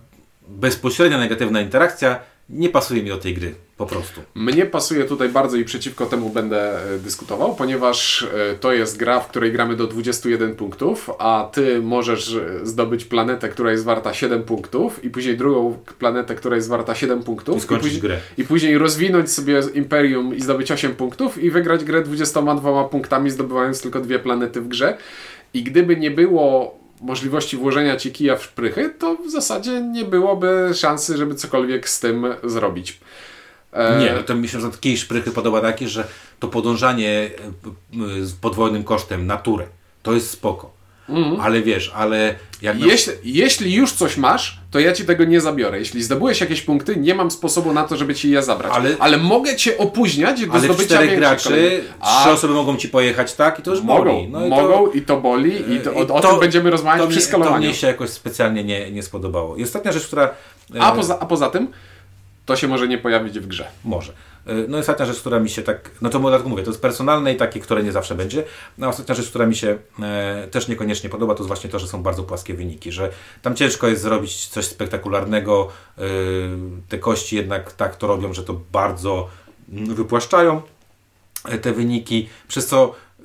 bezpośrednia 0.48 1.18
negatywna 1.18 1.62
interakcja 1.62 2.20
nie 2.50 2.70
pasuje 2.70 3.04
mi 3.04 3.10
do 3.10 3.18
tej 3.18 3.34
gry, 3.34 3.56
po 3.78 3.86
prostu. 3.86 4.22
Mnie 4.36 4.66
pasuje 4.66 5.06
tutaj 5.06 5.30
bardzo 5.30 5.58
i 5.58 5.66
przeciwko 5.66 6.06
temu 6.06 6.30
będę 6.30 6.80
e, 6.96 7.00
dyskutował, 7.00 7.56
ponieważ 7.56 8.24
e, 8.24 8.56
to 8.56 8.74
jest 8.74 8.98
gra, 8.98 9.20
w 9.20 9.28
której 9.28 9.52
gramy 9.52 9.76
do 9.76 9.88
21 9.88 10.56
punktów, 10.56 11.10
a 11.20 11.50
ty 11.54 11.82
możesz 11.82 12.36
e, 12.36 12.66
zdobyć 12.66 13.06
planetę, 13.06 13.50
która 13.50 13.72
jest 13.72 13.84
warta 13.84 14.14
7 14.14 14.44
punktów 14.44 15.04
i 15.04 15.10
później 15.10 15.38
drugą 15.38 15.78
planetę, 16.00 16.36
która 16.36 16.56
jest 16.56 16.70
warta 16.70 16.96
7 16.96 17.24
punktów 17.24 17.58
I 17.58 17.62
skończyć 17.62 17.84
później, 17.84 18.02
grę. 18.02 18.18
i 18.38 18.44
później 18.44 18.78
rozwinąć 18.78 19.32
sobie 19.32 19.62
imperium 19.74 20.36
i 20.36 20.42
zdobyć 20.42 20.72
8 20.72 20.96
punktów 20.96 21.44
i 21.44 21.52
wygrać 21.52 21.84
grę 21.84 22.02
22 22.02 22.84
punktami, 22.84 23.30
zdobywając 23.30 23.82
tylko 23.82 24.00
dwie 24.00 24.20
planety 24.20 24.62
w 24.62 24.68
grze. 24.68 24.98
I 25.54 25.64
gdyby 25.64 25.98
nie 25.98 26.12
było 26.12 26.83
możliwości 27.04 27.58
włożenia 27.58 27.98
ci 27.98 28.12
kija 28.12 28.36
w 28.36 28.44
szprychy, 28.44 28.90
to 29.00 29.16
w 29.16 29.32
zasadzie 29.32 29.82
nie 29.82 30.06
byłoby 30.06 30.70
szansy, 30.74 31.18
żeby 31.18 31.36
cokolwiek 31.36 31.90
z 31.90 32.00
tym 32.00 32.26
zrobić. 32.44 33.00
E, 33.74 34.00
Nie, 34.00 34.14
no 34.14 34.24
to 34.24 34.36
mi 34.36 34.48
się 34.48 34.62
za 34.62 34.70
takiej 34.70 34.98
szprychy 34.98 35.32
podoba 35.32 35.62
takie, 35.62 35.88
że 35.88 36.08
to 36.40 36.48
podążanie 36.48 37.10
e, 37.20 38.38
podwójnym 38.42 38.84
kosztem 38.84 39.28
na 39.28 39.38
turę, 39.38 39.66
to 40.04 40.14
jest 40.14 40.30
spoko. 40.30 40.83
Ale 41.42 41.62
wiesz, 41.62 41.92
ale 41.96 42.36
jak 42.62 42.80
na- 42.80 42.86
Jeśli, 42.86 43.14
jeśli 43.24 43.74
już 43.74 43.92
coś 43.94 44.18
masz, 44.18 44.58
to 44.72 44.80
ja 44.80 44.92
ci 44.94 45.06
tego 45.06 45.24
nie 45.24 45.42
zabiorę. 45.42 45.80
Jeśli 45.80 46.04
zdobyłeś 46.04 46.42
jakieś 46.42 46.62
punkty, 46.62 46.96
nie 46.96 47.16
mam 47.16 47.32
sposobu 47.32 47.74
na 47.74 47.84
to, 47.84 47.98
żeby 47.98 48.16
ci 48.16 48.30
je 48.30 48.44
zabrać. 48.44 48.72
Ale- 48.76 48.96
Ale, 49.00 49.18
mogę 49.18 49.56
cię 49.56 49.78
opóźniać 49.78 50.46
do 50.46 50.54
ale 50.54 50.62
zdobycia 50.62 50.96
czterech 50.96 51.16
graczy, 51.20 51.44
kolejnej. 51.50 51.82
trzy 52.22 52.30
osoby 52.30 52.54
mogą 52.54 52.78
ci 52.78 52.90
pojechać 52.90 53.34
tak 53.34 53.60
i 53.60 53.62
to 53.62 53.72
już 53.72 53.82
mogą, 53.82 54.04
boli. 54.04 54.28
No 54.28 54.46
i 54.46 54.50
to- 54.50 54.56
mogą 54.56 54.92
i 54.92 55.02
to 55.02 55.18
boli 55.22 55.74
i 55.76 55.80
to, 55.80 55.90
o, 55.96 56.04
I 56.04 56.08
o 56.08 56.20
to- 56.22 56.30
tym 56.32 56.40
będziemy 56.40 56.70
rozmawiać 56.70 57.02
to 57.02 57.08
przy 57.08 57.16
mnie, 57.18 57.26
to 57.26 57.28
skalowaniu. 57.30 57.66
mnie 57.66 57.74
się 57.74 57.88
jakoś 57.88 58.10
specjalnie 58.10 58.64
nie, 58.64 58.92
nie 58.92 59.04
spodobało. 59.04 59.56
I 59.56 59.64
ostatnia 59.64 59.92
rzecz, 59.92 60.08
która... 60.08 60.30
e, 60.76 60.82
A, 60.82 60.92
poza, 60.92 61.20
a 61.20 61.26
poza 61.26 61.50
tym, 61.50 61.68
to 62.46 62.56
się 62.56 62.68
może 62.68 62.88
nie 62.88 62.98
pojawić 62.98 63.40
w 63.40 63.48
grze. 63.48 63.66
Może. 63.86 64.14
E, 64.46 64.54
No 64.68 64.78
i 64.78 64.80
ostatnia 64.80 65.06
rzecz, 65.06 65.20
która 65.20 65.40
mi 65.40 65.50
się 65.50 65.62
tak, 65.62 65.92
no 66.02 66.10
to 66.10 66.20
dlatego 66.20 66.50
mówię, 66.50 66.64
to 66.64 66.70
jest 66.70 66.82
personalne 66.82 67.34
i 67.34 67.36
takie, 67.36 67.60
które 67.60 67.84
nie 67.84 67.92
zawsze 67.92 68.16
będzie. 68.16 68.44
No 68.78 68.88
a 68.88 68.90
ostatnia 68.90 69.16
rzecz, 69.16 69.30
która 69.30 69.46
mi 69.46 69.56
się 69.56 69.78
e, 70.02 70.48
też 70.52 70.68
niekoniecznie 70.68 71.10
podoba, 71.10 71.34
to 71.34 71.40
jest 71.40 71.48
właśnie 71.48 71.70
to, 71.70 71.80
że 71.80 71.88
są 71.88 72.04
bardzo 72.04 72.24
płaskie 72.24 72.54
wyniki, 72.54 72.92
że 72.92 73.10
tam 73.42 73.56
ciężko 73.56 73.88
jest 73.88 74.02
zrobić 74.02 74.48
coś 74.48 74.66
spektakularnego. 74.66 75.68
E, 75.98 76.02
te 76.90 76.98
kości 76.98 77.36
jednak 77.36 77.72
tak 77.72 77.96
to 77.96 78.08
robią, 78.08 78.34
że 78.34 78.44
to 78.44 78.62
bardzo 78.72 79.30
wypłaszczają 79.70 80.62
e, 81.46 81.58
te 81.58 81.74
wyniki, 81.74 82.30
przez 82.48 82.68
co 82.68 82.96
e, 83.20 83.24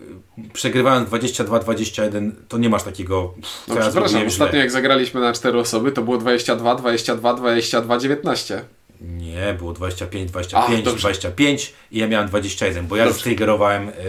przegrywając 0.53 1.11
22-21 1.11 2.31
to 2.49 2.59
nie 2.59 2.69
masz 2.69 2.83
takiego 2.83 3.35
No 3.69 3.77
przepraszam, 3.77 4.27
ostatnio 4.27 4.59
jak 4.59 4.71
zagraliśmy 4.71 5.21
na 5.21 5.33
cztery 5.33 5.59
osoby, 5.59 5.93
to 5.93 6.03
było 6.03 6.19
22, 6.19 6.75
22, 6.75 7.35
22, 7.35 7.99
19. 7.99 8.65
Nie, 9.01 9.55
było 9.59 9.73
25, 9.73 10.31
25, 10.31 10.81
A, 10.81 10.83
dobrze. 10.85 11.01
25 11.01 11.73
i 11.93 11.99
ja 11.99 12.09
miałem 12.09 12.29
21, 12.29 12.87
bo 12.87 12.97
ja 12.97 13.05
Dobrze. 13.05 13.19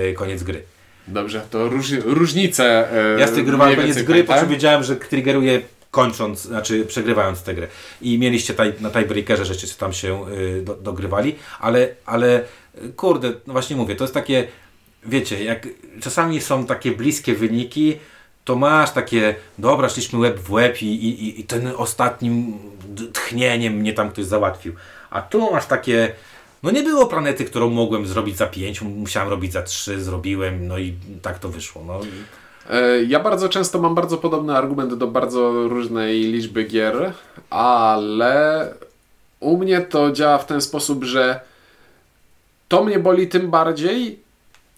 e, 0.10 0.14
koniec 0.14 0.44
gry. 0.44 0.64
Dobrze, 1.08 1.42
to 1.52 1.70
róż, 1.70 1.92
różnice. 2.06 2.92
e, 3.16 3.20
Ja 3.20 3.28
striggerowałem 3.28 3.74
mniej 3.74 3.82
koniec 3.94 4.06
gry, 4.08 4.24
po 4.24 4.34
czym 4.34 4.50
wiedziałem, 4.50 4.84
że 4.84 4.96
triggeruję 4.96 5.62
kończąc, 5.92 6.42
znaczy 6.42 6.86
przegrywając 6.86 7.44
tę 7.44 7.56
grę. 7.56 7.68
I 8.02 8.20
mieliście 8.20 8.54
taj, 8.54 8.74
na 8.80 8.90
tiebreakerze, 8.90 9.46
żeście 9.46 9.68
tam 9.68 9.94
się 9.94 10.26
y, 10.30 10.62
do, 10.62 10.76
dogrywali, 10.76 11.36
ale, 11.60 11.90
ale 12.06 12.42
y, 12.86 12.94
kurde, 12.94 13.34
no 13.48 13.54
właśnie 13.54 13.76
mówię, 13.76 13.96
to 13.96 14.04
jest 14.04 14.14
takie, 14.14 14.48
wiecie, 15.06 15.44
jak 15.44 15.68
czasami 16.02 16.42
są 16.42 16.66
takie 16.66 16.92
bliskie 16.92 17.36
wyniki, 17.36 17.98
to 18.50 18.56
masz 18.56 18.92
takie, 18.92 19.36
dobra, 19.58 19.90
szliśmy 19.90 20.20
łeb 20.20 20.40
w 20.40 20.52
łeb 20.52 20.82
i, 20.82 20.86
i, 20.86 21.40
i 21.40 21.44
ten 21.44 21.72
ostatnim 21.78 22.60
tchnieniem 23.14 23.74
mnie 23.74 23.94
tam 23.94 24.10
ktoś 24.10 24.26
załatwił. 24.26 24.74
A 25.10 25.22
tu 25.22 25.52
masz 25.52 25.66
takie, 25.66 26.16
no 26.64 26.72
nie 26.72 26.84
było 26.84 27.06
planety, 27.06 27.46
którą 27.46 27.70
mogłem 27.70 28.08
zrobić 28.08 28.38
za 28.38 28.48
5, 28.48 28.82
musiałem 28.82 29.30
robić 29.30 29.54
za 29.54 29.62
3, 29.62 30.02
zrobiłem, 30.02 30.68
no 30.68 30.78
i 30.78 30.94
tak 31.22 31.40
to 31.40 31.50
wyszło. 31.50 31.84
No. 31.88 32.00
E, 32.70 33.04
Ja 33.04 33.20
bardzo 33.20 33.50
często 33.50 33.80
mam 33.80 33.96
bardzo 33.96 34.18
podobny 34.18 34.58
argument 34.58 34.94
do 34.94 35.08
bardzo 35.08 35.68
różnej 35.68 36.22
liczby 36.22 36.64
gier, 36.64 37.14
ale 37.50 38.74
u 39.40 39.58
mnie 39.58 39.82
to 39.82 40.12
działa 40.12 40.38
w 40.38 40.46
ten 40.46 40.62
sposób, 40.62 41.04
że 41.04 41.40
to 42.68 42.84
mnie 42.84 43.00
boli 43.00 43.28
tym 43.28 43.52
bardziej, 43.52 44.20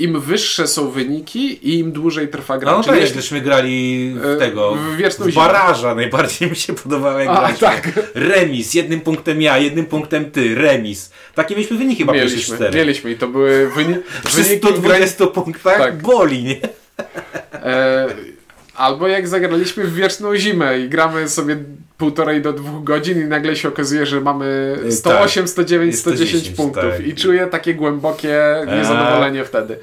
im 0.03 0.19
wyższe 0.21 0.67
są 0.67 0.91
wyniki 0.91 1.69
i 1.69 1.79
im 1.79 1.91
dłużej 1.91 2.27
trwa 2.27 2.57
gra. 2.57 2.71
No, 2.71 2.77
no 2.77 2.83
tak, 2.83 3.07
żeśmy 3.15 3.41
grali 3.41 4.15
E, 4.23 4.35
w 4.35 4.39
tego, 4.39 4.75
w 4.75 4.95
Wieczną 4.97 5.25
w 5.25 5.29
Zimę. 5.29 5.45
baraża 5.45 5.95
najbardziej 5.95 6.49
mi 6.49 6.55
się 6.55 6.73
podobało 6.73 7.19
jak 7.19 7.27
graliśmy. 7.29 7.67
tak. 7.67 7.89
Remis, 8.15 8.73
jednym 8.73 9.01
punktem 9.01 9.41
ja, 9.41 9.57
jednym 9.57 9.85
punktem 9.85 10.31
ty, 10.31 10.55
remis. 10.55 11.11
Takie 11.35 11.55
mieliśmy 11.55 11.77
wyniki 11.77 11.99
chyba 12.01 12.13
Mieliśmy, 12.13 12.55
cztery. 12.55 12.77
mieliśmy 12.77 13.11
i 13.11 13.15
to 13.17 13.27
były 13.27 13.69
wyni 13.75 13.95
Przy 14.25 14.43
wyniki 14.43 14.57
120 14.67 15.27
punktach 15.27 15.77
Tak. 15.77 16.01
boli, 16.01 16.43
nie? 16.43 16.57
E, 17.53 18.07
albo 18.75 19.07
jak 19.07 19.27
zagraliśmy 19.27 19.83
w 19.83 19.93
wieczną 19.95 20.35
zimę 20.37 20.79
i 20.79 20.89
gramy 20.89 21.29
sobie 21.29 21.57
półtorej 22.05 22.41
do 22.41 22.53
dwóch 22.53 22.83
godzin 22.83 23.21
i 23.21 23.23
nagle 23.25 23.55
się 23.55 23.67
okazuje, 23.67 24.05
że 24.05 24.21
mamy 24.21 24.77
E, 24.87 24.91
108, 24.91 25.47
109, 25.47 25.95
110, 25.99 26.29
110 26.29 26.57
punktów 26.57 26.91
tak. 26.97 27.07
i 27.07 27.15
czuję 27.15 27.47
takie 27.47 27.75
głębokie 27.75 28.41
niezadowolenie 28.77 29.45
wtedy. 29.45 29.79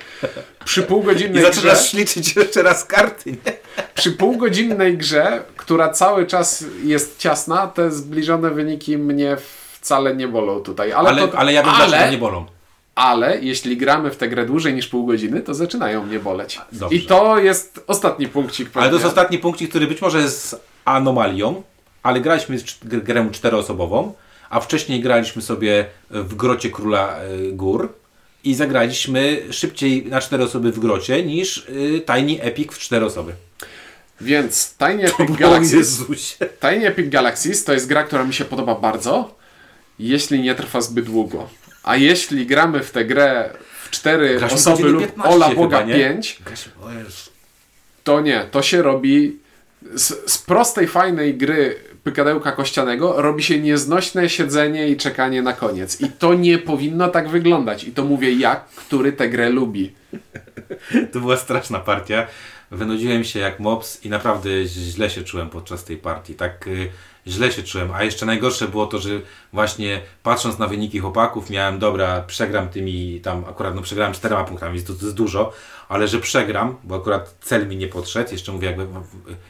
Przy 0.65 0.81
I 0.81 0.85
półgodzinnej 0.85 1.43
grze, 1.43 1.53
zaczynasz 1.53 1.93
liczyć 1.93 2.37
jeszcze 2.37 2.63
raz 2.63 2.85
karty, 2.85 3.31
nie? 3.31 3.53
przy 3.95 4.13
półgodzinnej 4.13 4.97
grze, 4.99 5.43
która 5.57 5.89
cały 5.89 6.27
czas 6.27 6.65
jest 6.85 7.19
ciasna, 7.19 7.67
te 7.67 7.91
zbliżone 7.91 8.51
wyniki 8.51 8.99
mnie 8.99 9.37
wcale 9.81 10.17
nie 10.17 10.29
bolą 10.29 10.61
tutaj. 10.61 10.93
Ale, 10.93 11.09
Ale, 11.09 11.29
to, 11.29 11.39
ale 11.39 11.53
ja 11.53 11.63
wiem 11.63 11.73
ale, 11.75 11.89
dlaczego 11.89 12.11
nie 12.13 12.19
bolą. 12.19 12.47
ale 12.95 13.39
jeśli 13.41 13.77
gramy 13.77 14.11
w 14.11 14.17
tę 14.17 14.29
grę 14.29 14.47
dłużej 14.47 14.75
niż 14.75 14.89
pół 14.89 15.07
godziny, 15.07 15.41
to 15.41 15.55
zaczynają 15.55 16.05
mnie 16.07 16.19
boleć. 16.19 16.61
Dobrze. 16.73 16.97
I 16.97 17.03
to 17.03 17.39
jest 17.39 17.85
ostatni 17.87 18.29
punkcik. 18.29 18.69
Ale 18.75 18.75
to 18.75 18.81
jest 18.85 18.93
pewnie. 18.93 19.09
ostatni 19.09 19.39
punkcik, 19.39 19.71
który 19.71 19.87
być 19.87 20.03
może 20.03 20.19
jest 20.21 20.61
anomalią, 20.85 21.63
ale 22.03 22.21
graliśmy 22.21 22.57
grę 22.83 23.29
czteroosobową, 23.33 24.15
a 24.51 24.61
wcześniej 24.61 25.01
graliśmy 25.01 25.43
sobie 25.43 25.87
w 26.11 26.35
Grocie 26.35 26.71
Króla 26.71 27.19
y, 27.25 27.53
Gór 27.53 27.93
i 28.45 28.55
zagraliśmy 28.55 29.43
szybciej 29.51 30.07
na 30.07 30.21
cztery 30.21 30.45
osoby 30.45 30.73
w 30.73 30.79
Grocie 30.79 31.23
niż 31.23 31.59
y, 31.69 32.03
Tiny 32.07 32.43
Epic 32.43 32.73
w 32.73 32.79
cztery 32.79 33.07
osoby. 33.07 33.33
Więc 34.21 34.75
Tiny 34.79 35.05
Epic 35.05 35.37
Galaxies. 35.39 36.05
Tiny 36.61 36.87
Epic 36.87 37.09
Galaxies 37.09 37.65
to 37.65 37.73
jest 37.73 37.87
gra, 37.87 38.05
która 38.05 38.25
mi 38.25 38.35
się 38.35 38.45
podoba 38.45 38.75
bardzo, 38.75 39.35
jeśli 39.99 40.41
nie 40.43 40.55
trwa 40.55 40.81
zbyt 40.81 41.05
długo. 41.05 41.49
A 41.83 41.97
jeśli 41.97 42.47
gramy 42.47 42.83
w 42.83 42.91
tę 42.91 43.05
grę 43.05 43.51
w 43.85 43.91
cztery 43.91 44.41
osoby 44.45 44.89
lub 44.89 45.03
15 45.03 45.35
ola 45.35 45.55
Boga 45.55 45.83
nie? 45.83 45.95
5, 45.95 46.39
O 46.83 46.93
Jezu. 46.93 47.31
to 48.05 48.21
nie, 48.21 48.47
to 48.51 48.63
się 48.63 48.83
robi 48.83 49.39
z, 49.95 50.33
z 50.33 50.39
prostej, 50.39 50.87
fajnej 50.87 51.37
gry 51.37 51.77
pykadełka 52.09 52.53
kościanego 52.53 53.23
robi 53.23 53.42
się 53.42 53.59
nieznośne 53.59 54.29
siedzenie 54.29 54.88
i 54.88 54.97
czekanie 54.97 55.42
na 55.42 55.53
koniec. 55.53 56.01
I 56.01 56.09
to 56.09 56.35
nie 56.35 56.59
powinno 56.59 57.09
tak 57.09 57.29
wyglądać. 57.29 57.85
I 57.85 57.92
to 57.92 58.05
mówię 58.05 58.33
ja, 58.33 58.64
który 58.77 59.12
tę 59.12 59.29
grę 59.29 59.51
lubi. 59.51 59.92
To 61.12 61.21
była 61.21 61.37
straszna 61.37 61.79
partia. 61.79 62.27
Wynudziłem 62.71 63.25
się 63.25 63.38
jak 63.38 63.61
mops 63.61 64.05
i 64.05 64.09
naprawdę 64.11 64.64
źle 64.64 65.11
się 65.11 65.23
czułem 65.23 65.51
podczas 65.51 65.85
tej 65.85 65.97
partii. 65.97 66.35
Tak 66.35 66.66
y, 66.66 66.88
źle 67.29 67.53
się 67.53 67.62
czułem. 67.62 67.91
A 67.93 68.05
jeszcze 68.05 68.27
najgorsze 68.27 68.69
było 68.69 68.87
to, 68.87 68.99
że 68.99 69.11
właśnie 69.53 70.01
patrząc 70.23 70.59
na 70.59 70.67
wyniki 70.67 70.99
chłopaków, 70.99 71.51
miałem 71.51 71.79
dobra, 71.79 72.23
przegram 72.23 72.69
tymi 72.69 73.21
tam, 73.21 73.45
akurat 73.45 73.75
no 73.75 73.83
przegrałem 73.83 74.14
czterema 74.14 74.45
punktami, 74.45 74.75
więc 74.75 74.87
to, 74.87 74.95
to 74.95 75.05
jest 75.05 75.17
dużo, 75.17 75.53
ale 75.88 76.09
że 76.09 76.21
przegram, 76.21 76.77
bo 76.85 76.97
akurat 76.97 77.35
cel 77.41 77.69
mi 77.69 77.77
nie 77.77 77.88
podszedł, 77.88 78.33
jeszcze 78.33 78.53
mówię 78.53 78.67
jakby 78.67 78.87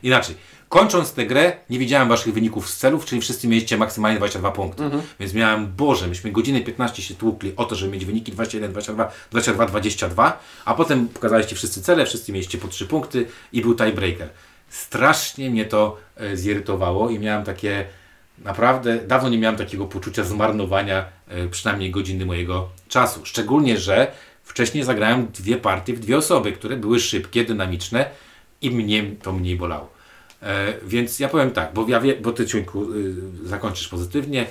inaczej. 0.02 0.36
Kończąc 0.68 1.12
tę 1.12 1.26
grę, 1.26 1.52
nie 1.70 1.78
widziałem 1.78 2.08
waszych 2.08 2.34
wyników 2.34 2.70
z 2.70 2.76
celów, 2.76 3.04
czyli 3.04 3.20
wszyscy 3.20 3.48
mieliście 3.48 3.76
maksymalnie 3.76 4.18
22 4.18 4.50
punkty. 4.50 4.82
Więc 5.20 5.34
miałem, 5.34 5.72
Boże, 5.76 6.06
myśmy 6.06 6.32
godziny 6.32 6.60
15 6.60 7.02
się 7.02 7.14
tłukli 7.14 7.52
o 7.56 7.64
to, 7.64 7.74
żeby 7.74 7.92
mieć 7.92 8.04
wyniki 8.04 8.32
21, 8.32 8.70
22, 8.72 9.10
22, 9.30 9.66
22, 9.66 10.40
a 10.64 10.74
potem 10.74 11.08
pokazaliście 11.08 11.56
wszyscy 11.56 11.82
cele, 11.82 12.06
wszyscy 12.06 12.32
mieliście 12.32 12.58
po 12.58 12.68
3 12.68 12.86
punkty 12.86 13.26
i 13.52 13.62
był 13.62 13.74
tiebreaker. 13.74 14.28
Strasznie 14.68 15.50
mnie 15.50 15.64
to 15.64 15.96
e, 16.16 16.36
zirytowało 16.36 17.10
i 17.10 17.18
miałem 17.18 17.44
takie, 17.44 17.86
naprawdę 18.38 18.98
dawno 18.98 19.28
nie 19.28 19.38
miałem 19.38 19.56
takiego 19.56 19.86
poczucia 19.86 20.24
zmarnowania 20.24 21.04
e, 21.28 21.48
przynajmniej 21.48 21.90
godziny 21.90 22.26
mojego 22.26 22.68
czasu. 22.88 23.20
Szczególnie, 23.24 23.78
że 23.78 24.12
wcześniej 24.42 24.84
zagrałem 24.84 25.26
dwie 25.26 25.56
partie 25.56 25.94
w 25.94 26.00
dwie 26.00 26.18
osoby, 26.18 26.52
które 26.52 26.76
były 26.76 27.00
szybkie, 27.00 27.44
dynamiczne 27.44 28.10
i 28.62 28.70
mnie 28.70 29.04
to 29.22 29.32
mniej 29.32 29.56
bolało. 29.56 29.90
E, 30.42 30.74
więc 30.82 31.20
ja 31.20 31.28
powiem 31.28 31.50
tak, 31.50 31.74
bo, 31.74 31.88
ja 31.88 32.00
wie, 32.00 32.16
bo 32.16 32.32
ty 32.32 32.46
Ciuńku 32.46 32.92
y, 32.92 33.14
zakończysz 33.44 33.88
pozytywnie. 33.88 34.46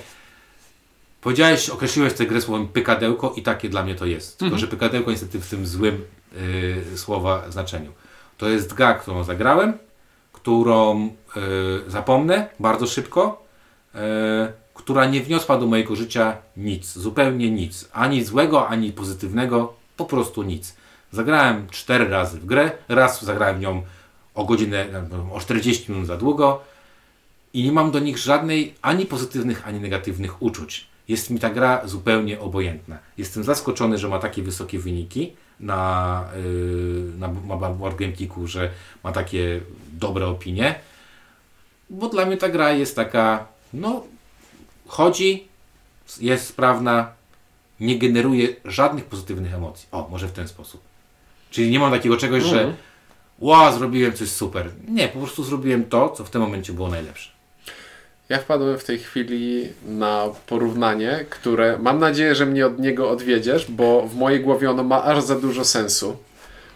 Powiedziałeś, 1.20 1.70
określiłeś 1.70 2.12
tę 2.12 2.26
grę 2.26 2.40
słowem 2.40 2.68
pykadełko 2.68 3.34
i 3.36 3.42
takie 3.42 3.68
dla 3.68 3.82
mnie 3.82 3.94
to 3.94 4.06
jest. 4.06 4.38
Tylko, 4.38 4.58
że 4.58 4.68
pykadełko 4.68 5.10
niestety 5.10 5.40
w 5.40 5.48
tym 5.48 5.66
złym 5.66 6.04
y, 6.36 6.98
słowa 6.98 7.50
znaczeniu. 7.50 7.92
To 8.38 8.48
jest 8.48 8.74
gra, 8.74 8.94
którą 8.94 9.24
zagrałem, 9.24 9.78
którą 10.32 11.06
y, 11.06 11.90
zapomnę 11.90 12.48
bardzo 12.60 12.86
szybko, 12.86 13.44
y, 13.94 13.98
która 14.74 15.06
nie 15.06 15.20
wniosła 15.20 15.58
do 15.58 15.66
mojego 15.66 15.96
życia 15.96 16.36
nic, 16.56 16.92
zupełnie 16.92 17.50
nic. 17.50 17.88
Ani 17.92 18.24
złego, 18.24 18.68
ani 18.68 18.92
pozytywnego, 18.92 19.74
po 19.96 20.04
prostu 20.04 20.42
nic. 20.42 20.76
Zagrałem 21.12 21.66
cztery 21.70 22.08
razy 22.08 22.40
w 22.40 22.46
grę, 22.46 22.70
raz 22.88 23.24
zagrałem 23.24 23.60
nią 23.60 23.82
o 24.34 24.44
godzinę, 24.44 24.86
no, 25.10 25.34
o 25.34 25.40
40 25.40 25.92
minut 25.92 26.06
za 26.06 26.16
długo 26.16 26.60
i 27.52 27.64
nie 27.64 27.72
mam 27.72 27.90
do 27.90 27.98
nich 27.98 28.18
żadnej 28.18 28.74
ani 28.82 29.06
pozytywnych, 29.06 29.68
ani 29.68 29.80
negatywnych 29.80 30.42
uczuć. 30.42 30.86
Jest 31.08 31.30
mi 31.30 31.38
ta 31.38 31.50
gra 31.50 31.80
zupełnie 31.84 32.40
obojętna. 32.40 32.98
Jestem 33.18 33.44
zaskoczony, 33.44 33.98
że 33.98 34.08
ma 34.08 34.18
takie 34.18 34.42
wysokie 34.42 34.78
wyniki 34.78 35.32
na, 35.60 36.24
yy, 36.36 37.12
na, 37.18 37.28
na 37.28 37.70
Board 37.70 37.98
Game 37.98 38.12
Geeku, 38.12 38.46
że 38.46 38.70
ma 39.04 39.12
takie 39.12 39.60
dobre 39.92 40.26
opinie, 40.26 40.74
bo 41.90 42.08
dla 42.08 42.26
mnie 42.26 42.36
ta 42.36 42.48
gra 42.48 42.72
jest 42.72 42.96
taka, 42.96 43.46
no, 43.72 44.04
chodzi, 44.86 45.48
jest 46.20 46.46
sprawna, 46.46 47.12
nie 47.80 47.98
generuje 47.98 48.48
żadnych 48.64 49.04
pozytywnych 49.04 49.54
emocji. 49.54 49.88
O, 49.92 50.08
może 50.10 50.28
w 50.28 50.32
ten 50.32 50.48
sposób. 50.48 50.80
Czyli 51.50 51.70
nie 51.70 51.78
mam 51.78 51.90
takiego 51.90 52.16
czegoś, 52.16 52.42
że 52.42 52.58
Mhm. 52.58 52.74
Ła, 53.38 53.72
zrobiłem 53.72 54.12
coś 54.12 54.28
super. 54.28 54.70
Nie, 54.88 55.08
po 55.08 55.18
prostu 55.18 55.44
zrobiłem 55.44 55.84
to, 55.84 56.08
co 56.08 56.24
w 56.24 56.30
tym 56.30 56.40
momencie 56.42 56.72
było 56.72 56.88
najlepsze. 56.88 57.30
Ja 58.28 58.38
wpadłem 58.38 58.78
w 58.78 58.84
tej 58.84 58.98
chwili 58.98 59.68
na 59.86 60.24
porównanie, 60.46 61.24
które 61.30 61.78
mam 61.80 61.98
nadzieję, 61.98 62.34
że 62.34 62.46
mnie 62.46 62.66
od 62.66 62.78
niego 62.78 63.10
odwiedziesz, 63.10 63.70
bo 63.70 64.02
w 64.06 64.14
mojej 64.14 64.40
głowie 64.40 64.70
ono 64.70 64.84
ma 64.84 65.04
aż 65.04 65.22
za 65.22 65.40
dużo 65.40 65.64
sensu. 65.64 66.16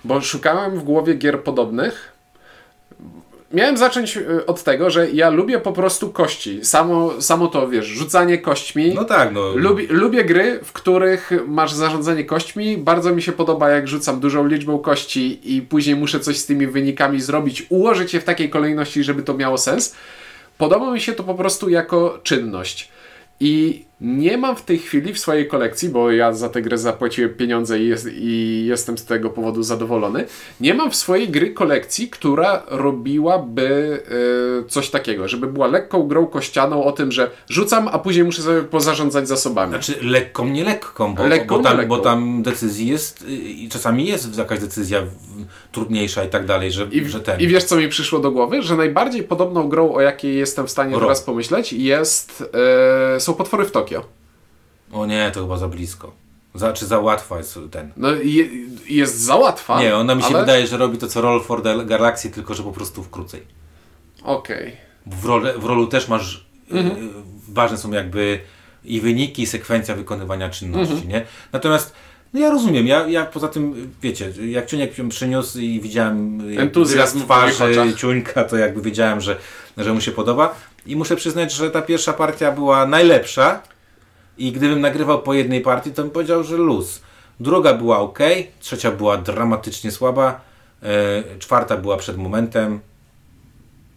Bo 0.05 0.21
szukałem 0.21 0.79
w 0.79 0.83
głowie 0.83 1.15
gier 1.15 1.43
podobnych. 1.43 2.13
Miałem 3.53 3.77
zacząć 3.77 4.17
y, 4.17 4.47
od 4.47 4.63
tego, 4.63 4.91
że 4.91 5.11
ja 5.11 5.31
lubię 5.31 5.59
po 5.59 5.73
prostu 5.73 6.11
kości. 6.11 6.65
Samo, 6.65 7.21
samo 7.21 7.47
to, 7.47 7.69
wiesz, 7.69 7.87
rzucanie 7.87 8.39
kośćmi. 8.39 8.95
No 8.95 9.05
tak, 9.05 9.33
no. 9.33 9.57
Lubię, 9.57 9.87
lubię 9.91 10.25
gry, 10.25 10.61
w 10.65 10.73
których 10.73 11.31
masz 11.47 11.73
zarządzanie 11.73 12.25
kośćmi. 12.25 12.79
Bardzo 12.79 13.15
mi 13.15 13.23
się 13.23 13.33
podoba, 13.33 13.71
jak 13.71 13.89
rzucam 13.89 14.21
dużą 14.21 14.47
liczbą 14.47 14.79
kości 14.79 15.57
i 15.57 15.63
później 15.63 15.97
muszę 15.97 16.21
coś 16.21 16.39
z 16.39 16.47
tymi 16.47 16.67
wynikami 16.67 17.21
zrobić, 17.21 17.67
ułożyć 17.69 18.15
je 18.15 18.21
w 18.21 18.25
takiej 18.25 18.51
kolejności, 18.51 19.05
żeby 19.05 19.23
to 19.23 19.35
miało 19.35 19.59
sens. 19.59 19.95
Podoba 20.59 20.91
mi 20.93 21.01
się 21.01 21.13
to 21.13 21.23
po 21.23 21.35
prostu 21.35 21.69
jako 21.69 22.21
czynność. 22.23 22.89
I 23.41 23.85
nie 24.03 24.39
mam 24.39 24.57
w 24.57 24.63
tej 24.63 24.79
chwili 24.79 25.13
w 25.13 25.19
swojej 25.19 25.49
kolekcji, 25.49 25.89
bo 25.89 26.11
ja 26.11 26.33
za 26.33 26.49
tę 26.49 26.63
grę 26.63 26.79
zapłaciłem 26.79 27.31
pieniądze 27.35 27.81
i, 27.81 27.89
jest, 27.89 28.09
i 28.13 28.65
jestem 28.67 28.99
z 28.99 29.05
tego 29.05 29.31
powodu 29.31 29.63
zadowolony. 29.63 30.25
Nie 30.61 30.75
mam 30.75 30.91
w 30.91 30.97
swojej 30.97 31.29
gry 31.29 31.51
kolekcji, 31.51 32.09
która 32.09 32.63
robiłaby 32.69 34.03
e, 34.65 34.69
coś 34.69 34.91
takiego, 34.91 35.29
żeby 35.29 35.47
była 35.47 35.67
lekką 35.67 36.03
grą 36.09 36.27
kościaną 36.27 36.85
o 36.85 36.93
tym, 36.93 37.13
że 37.13 37.31
rzucam, 37.49 37.89
a 37.89 37.99
później 37.99 38.25
muszę 38.25 38.43
sobie 38.43 38.63
pozarządzać 38.63 39.29
zasobami. 39.29 39.71
Znaczy 39.71 39.95
lekką, 40.03 40.47
nie 40.49 40.65
lekką, 40.65 41.15
bo, 41.15 41.27
Lekką, 41.27 41.57
bo, 41.57 41.63
tam, 41.63 41.77
lekką. 41.77 41.97
bo 41.97 42.03
tam 42.03 42.43
decyzji 42.43 42.89
jest 42.89 43.23
y, 43.23 43.27
i 43.35 43.69
czasami 43.69 44.07
jest 44.07 44.39
jakaś 44.39 44.59
decyzja 44.59 45.03
trudniejsza 45.73 46.25
i 46.25 46.29
tak 46.29 46.47
dalej, 46.47 46.73
że, 46.73 46.87
I, 46.91 47.05
że 47.05 47.21
ten. 47.21 47.41
I 47.41 47.47
wiesz, 47.49 47.65
co 47.65 47.77
mi 47.77 47.89
przyszło 47.89 48.19
do 48.19 48.31
głowy? 48.31 48.63
Że 48.63 48.77
najbardziej 48.77 49.23
podobną 49.23 49.69
grą, 49.69 49.93
o 49.93 50.01
jakiej 50.01 50.37
jestem 50.37 50.67
w 50.67 50.71
stanie 50.71 50.95
Ro. 50.95 51.01
teraz 51.01 51.23
pomyśleć, 51.23 51.73
jest, 51.73 52.45
e, 53.17 53.21
są 53.21 53.35
potwory 53.35 53.65
w 53.65 53.71
Tokio. 53.71 53.92
O 54.93 55.07
nie, 55.07 55.31
to 55.35 55.41
chyba 55.41 55.57
za 55.59 55.69
blisko. 55.69 56.13
Za, 56.55 56.73
czy 56.73 56.87
za 56.87 56.99
łatwa 56.99 57.39
jest 57.39 57.59
ten. 57.71 57.93
No, 57.97 58.11
je, 58.11 58.49
jest 58.89 59.21
za 59.21 59.37
łatwa. 59.37 59.81
Nie, 59.83 59.97
ona 59.97 60.15
mi 60.15 60.23
się 60.23 60.29
ale... 60.29 60.41
wydaje, 60.41 60.67
że 60.67 60.77
robi 60.77 60.99
to 60.99 61.09
co 61.09 61.21
Roll 61.21 61.43
for 61.43 61.63
the 61.63 61.85
Galaxy, 61.85 62.31
tylko 62.31 62.55
że 62.55 62.63
po 62.63 62.73
prostu 62.73 63.03
w 63.03 63.11
krócej. 63.11 63.43
Okej. 64.23 64.77
W, 65.07 65.25
role, 65.25 65.59
w 65.59 65.65
rolu 65.65 65.87
też 65.87 66.09
masz. 66.09 66.47
Mhm. 66.71 67.07
y, 67.07 67.11
ważne 67.49 67.79
są 67.79 67.91
jakby 67.93 68.41
i 68.85 69.01
wyniki, 69.01 69.43
i 69.43 69.47
sekwencja 69.47 69.95
wykonywania 69.95 70.51
czynności, 70.51 70.93
Mhm. 70.95 71.11
nie? 71.11 71.25
Natomiast. 71.53 71.93
No 72.33 72.41
ja 72.41 72.51
rozumiem, 72.51 72.87
ja, 72.87 73.07
ja 73.09 73.25
poza 73.25 73.49
tym, 73.49 73.93
wiecie, 74.03 74.33
jak 74.49 74.67
Ciuniek 74.67 74.99
ją 74.99 75.09
przyniósł 75.09 75.59
i 75.59 75.81
widziałem 75.81 76.39
jakby 76.39 76.63
Entuzjazm 76.63 77.21
twarzy. 77.23 77.95
Ciuńka, 77.97 78.45
to 78.45 78.57
jakby 78.57 78.83
wiedziałem, 78.83 79.21
że, 79.21 79.37
że 79.77 79.93
mu 79.93 80.01
się 80.01 80.13
podoba. 80.13 80.55
I 80.87 80.97
muszę 80.97 81.17
przyznać, 81.17 81.53
że 81.53 81.71
ta 81.71 81.83
pierwsza 81.83 82.13
partia 82.13 82.53
była 82.53 82.87
najlepsza 82.87 83.63
i 84.39 84.53
gdybym 84.53 84.81
nagrywał 84.81 85.23
po 85.23 85.35
jednej 85.35 85.61
partii, 85.61 85.93
to 85.93 86.03
bym 86.03 86.11
powiedział, 86.11 86.45
że 86.45 86.57
luz. 86.57 87.03
Druga 87.41 87.75
była 87.75 87.99
ok, 87.99 88.19
trzecia 88.61 88.91
była 88.91 89.17
dramatycznie 89.17 89.91
słaba, 89.91 90.41
e, 90.83 91.39
czwarta 91.39 91.77
była 91.77 91.97
przed 91.97 92.17
momentem. 92.17 92.81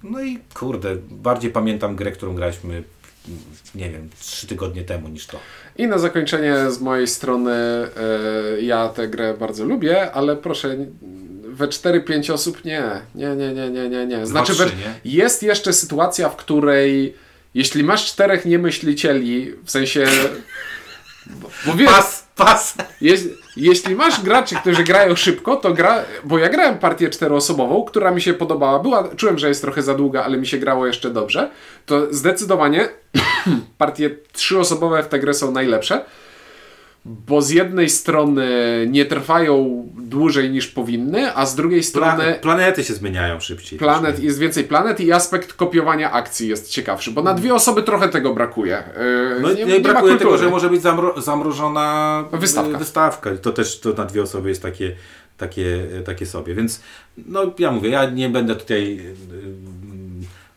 No 0.04 0.24
i 0.24 0.40
kurde, 0.54 0.96
bardziej 1.10 1.52
pamiętam 1.52 1.96
grę, 1.96 2.12
którą 2.12 2.36
graliśmy, 2.36 2.84
nie 3.76 3.90
wiem, 3.90 4.10
trzy 4.20 4.48
tygodnie 4.48 4.84
temu 4.84 5.08
niż 5.08 5.28
to. 5.28 5.40
I 5.78 5.88
na 5.88 5.98
zakończenie 5.98 6.72
z 6.72 6.82
mojej 6.82 7.08
strony 7.08 7.52
e, 7.52 7.90
ja 8.62 8.90
tę 8.90 9.08
grę 9.08 9.34
bardzo 9.40 9.66
lubię, 9.66 10.12
ale 10.12 10.36
proszę 10.36 10.78
we 11.44 11.68
4-5 11.68 12.34
osób 12.34 12.66
nie. 12.66 13.02
Nie, 13.16 13.36
nie, 13.36 13.54
nie, 13.54 13.70
nie, 13.70 13.90
nie, 13.90 14.06
nie. 14.06 14.26
Znaczy 14.26 14.54
trzy, 14.54 14.66
nie? 14.66 15.12
jest 15.12 15.44
jeszcze 15.44 15.74
sytuacja, 15.74 16.30
w 16.30 16.36
której 16.36 17.16
jeśli 17.56 17.84
masz 17.84 18.06
czterech 18.06 18.46
niemyślicieli, 18.46 19.54
w 19.66 19.72
sensie 19.72 20.08
bo, 21.28 21.50
bo 21.66 21.74
wiesz, 21.74 21.92
Pas, 21.92 22.28
pas! 22.36 22.76
Jeś- 23.02 23.30
jeśli 23.58 23.96
masz 23.96 24.22
graczy, 24.22 24.56
którzy 24.56 24.84
grają 24.84 25.16
szybko, 25.16 25.56
to 25.56 25.74
gra. 25.74 26.04
Bo 26.24 26.38
ja 26.38 26.50
grałem 26.50 26.78
partię 26.78 27.10
czteroosobową, 27.10 27.84
która 27.84 28.12
mi 28.12 28.22
się 28.22 28.34
podobała. 28.34 28.80
Była, 28.80 29.16
czułem, 29.16 29.40
że 29.40 29.48
jest 29.48 29.62
trochę 29.62 29.82
za 29.82 29.94
długa, 29.94 30.24
ale 30.24 30.38
mi 30.38 30.48
się 30.48 30.58
grało 30.58 30.88
jeszcze 30.88 31.10
dobrze. 31.10 31.50
To 31.86 32.14
zdecydowanie 32.14 32.90
partie 33.78 34.10
trzyosobowe 34.34 35.04
w 35.04 35.08
tę 35.08 35.20
grę 35.20 35.34
są 35.34 35.52
najlepsze. 35.52 36.06
Bo 37.08 37.42
z 37.42 37.50
jednej 37.50 37.90
strony 37.90 38.48
nie 38.92 39.06
trwają 39.06 39.84
dłużej 39.98 40.50
niż 40.50 40.68
powinny, 40.68 41.36
a 41.36 41.46
z 41.46 41.56
drugiej 41.56 41.84
strony 41.84 42.16
Plane, 42.24 42.34
planety 42.36 42.84
się 42.84 42.94
zmieniają 42.94 43.40
szybciej. 43.40 43.80
planet, 43.80 44.20
jest 44.24 44.40
więcej 44.40 44.64
planet 44.64 45.00
i 45.00 45.12
aspekt 45.12 45.54
kopiowania 45.54 46.12
akcji 46.12 46.48
jest 46.48 46.70
ciekawszy, 46.70 47.12
bo 47.12 47.22
na 47.24 47.34
dwie 47.34 47.54
osoby 47.56 47.84
trochę 47.84 48.10
tego 48.10 48.34
brakuje. 48.34 48.84
Yy, 49.36 49.42
No, 49.42 49.54
nie, 49.54 49.66
nie, 49.66 49.80
brakuje 49.80 50.14
tego, 50.18 50.30
kultury. 50.30 50.38
że 50.38 50.50
może 50.50 50.70
być 50.70 50.82
zamro, 50.82 51.22
zamrożona 51.22 52.24
Wystawka. 52.32 52.76
y, 52.76 52.78
wystawka. 52.78 53.30
To 53.42 53.52
też 53.52 53.80
to 53.80 53.94
na 53.94 54.06
dwie 54.06 54.22
osoby 54.22 54.50
jest 54.50 54.62
takie, 54.62 54.96
takie, 55.38 55.86
takie 56.06 56.26
sobie. 56.26 56.56
Więc 56.56 56.82
no 57.28 57.42
ja 57.60 57.72
mówię, 57.72 57.90
ja 57.90 58.10
nie 58.10 58.30
będę 58.30 58.56
tutaj 58.56 59.00
y, 59.00 59.16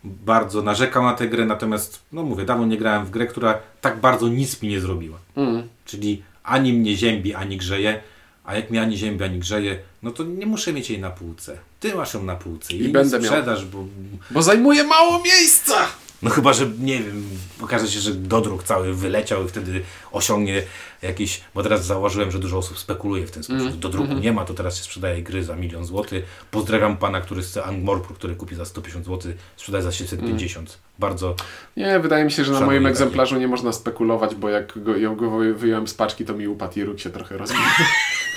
bardzo 0.04 0.62
narzekał 0.62 1.02
na 1.02 1.14
tę 1.14 1.28
grę, 1.28 1.44
natomiast 1.44 2.02
no 2.12 2.22
mówię, 2.22 2.44
dawno 2.44 2.66
nie 2.66 2.76
grałem 2.78 3.06
w 3.06 3.10
grę, 3.10 3.26
która 3.26 3.58
tak 3.80 3.96
bardzo 4.00 4.28
nic 4.28 4.62
mi 4.62 4.68
nie 4.68 4.80
zrobiła. 4.80 5.18
Mm. 5.36 5.62
Czyli 5.84 6.22
ani 6.48 6.72
mnie 6.72 6.96
ziębi, 6.96 7.34
ani 7.34 7.56
grzeje, 7.56 8.00
a 8.44 8.54
jak 8.56 8.70
mnie 8.70 8.82
ani 8.82 8.96
ziębi, 8.96 9.24
ani 9.24 9.38
grzeje, 9.38 9.78
no 10.02 10.10
to 10.10 10.24
nie 10.24 10.46
muszę 10.46 10.72
mieć 10.72 10.90
jej 10.90 10.98
na 10.98 11.10
półce. 11.10 11.58
Ty 11.80 11.94
masz 11.94 12.14
ją 12.14 12.22
na 12.22 12.36
półce 12.36 12.74
i, 12.74 12.82
I 12.84 12.88
będę 12.88 13.18
miał. 13.18 13.26
sprzedasz, 13.26 13.64
bo 13.64 13.84
Bo 14.30 14.42
zajmuje 14.42 14.84
mało 14.84 15.22
miejsca! 15.22 15.74
No 16.22 16.30
chyba, 16.30 16.52
że 16.52 16.66
nie 16.80 17.02
wiem, 17.02 17.28
okaże 17.62 17.88
się, 17.88 18.00
że 18.00 18.14
dodruk 18.14 18.64
cały 18.64 18.94
wyleciał 18.94 19.44
i 19.44 19.48
wtedy 19.48 19.82
osiągnie 20.12 20.62
jakiś, 21.02 21.40
bo 21.54 21.62
teraz 21.62 21.86
zauważyłem, 21.86 22.30
że 22.30 22.38
dużo 22.38 22.58
osób 22.58 22.78
spekuluje 22.78 23.26
w 23.26 23.30
ten 23.30 23.42
sposób. 23.42 23.66
Mm. 23.66 23.80
Dodruku 23.80 24.14
nie 24.14 24.32
ma, 24.32 24.44
to 24.44 24.54
teraz 24.54 24.76
się 24.76 24.82
sprzedaje 24.82 25.22
gry 25.22 25.44
za 25.44 25.56
milion 25.56 25.84
złotych. 25.84 26.24
Pozdrawiam 26.50 26.96
pana, 26.96 27.20
który 27.20 27.42
chce 27.42 27.64
Angmorpru, 27.64 28.14
który 28.14 28.36
kupi 28.36 28.54
za 28.54 28.64
150 28.64 29.06
zł, 29.06 29.32
sprzedaje 29.56 29.84
za 29.84 29.92
750. 29.92 30.78
Bardzo. 30.98 31.34
Nie, 31.76 32.00
wydaje 32.00 32.24
mi 32.24 32.30
się, 32.30 32.44
że 32.44 32.52
na 32.52 32.60
moim 32.60 32.82
takie. 32.82 32.90
egzemplarzu 32.90 33.38
nie 33.38 33.48
można 33.48 33.72
spekulować, 33.72 34.34
bo 34.34 34.48
jak 34.48 34.82
go, 34.82 34.96
ją 34.96 35.16
go 35.16 35.30
wyjąłem 35.54 35.88
z 35.88 35.94
paczki, 35.94 36.24
to 36.24 36.34
mi 36.34 36.48
upadł 36.48 36.80
i 36.80 36.84
róg 36.84 37.00
się 37.00 37.10
trochę 37.10 37.38
rozbił. 37.38 37.60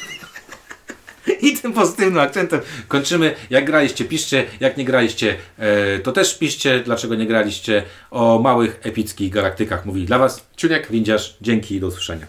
I 1.42 1.58
tym 1.58 1.74
pozytywnym 1.74 2.20
akcentem 2.20 2.60
kończymy. 2.88 3.36
Jak 3.50 3.66
graliście, 3.66 4.06
piszcie. 4.06 4.46
Jak 4.60 4.78
nie 4.78 4.86
graliście, 4.86 5.36
e, 5.58 6.00
to 6.00 6.12
też 6.12 6.38
piszcie, 6.38 6.80
dlaczego 6.80 7.16
nie 7.16 7.26
graliście. 7.26 7.84
O 8.12 8.40
małych, 8.40 8.80
epickich 8.84 9.34
galaktykach 9.34 9.86
mówili 9.86 10.06
dla 10.06 10.18
Was 10.18 10.46
Ciuniek. 10.58 10.92
Windziarz. 10.92 11.38
Dzięki 11.42 11.76
i 11.76 11.80
do 11.80 11.88
usłyszenia. 11.88 12.28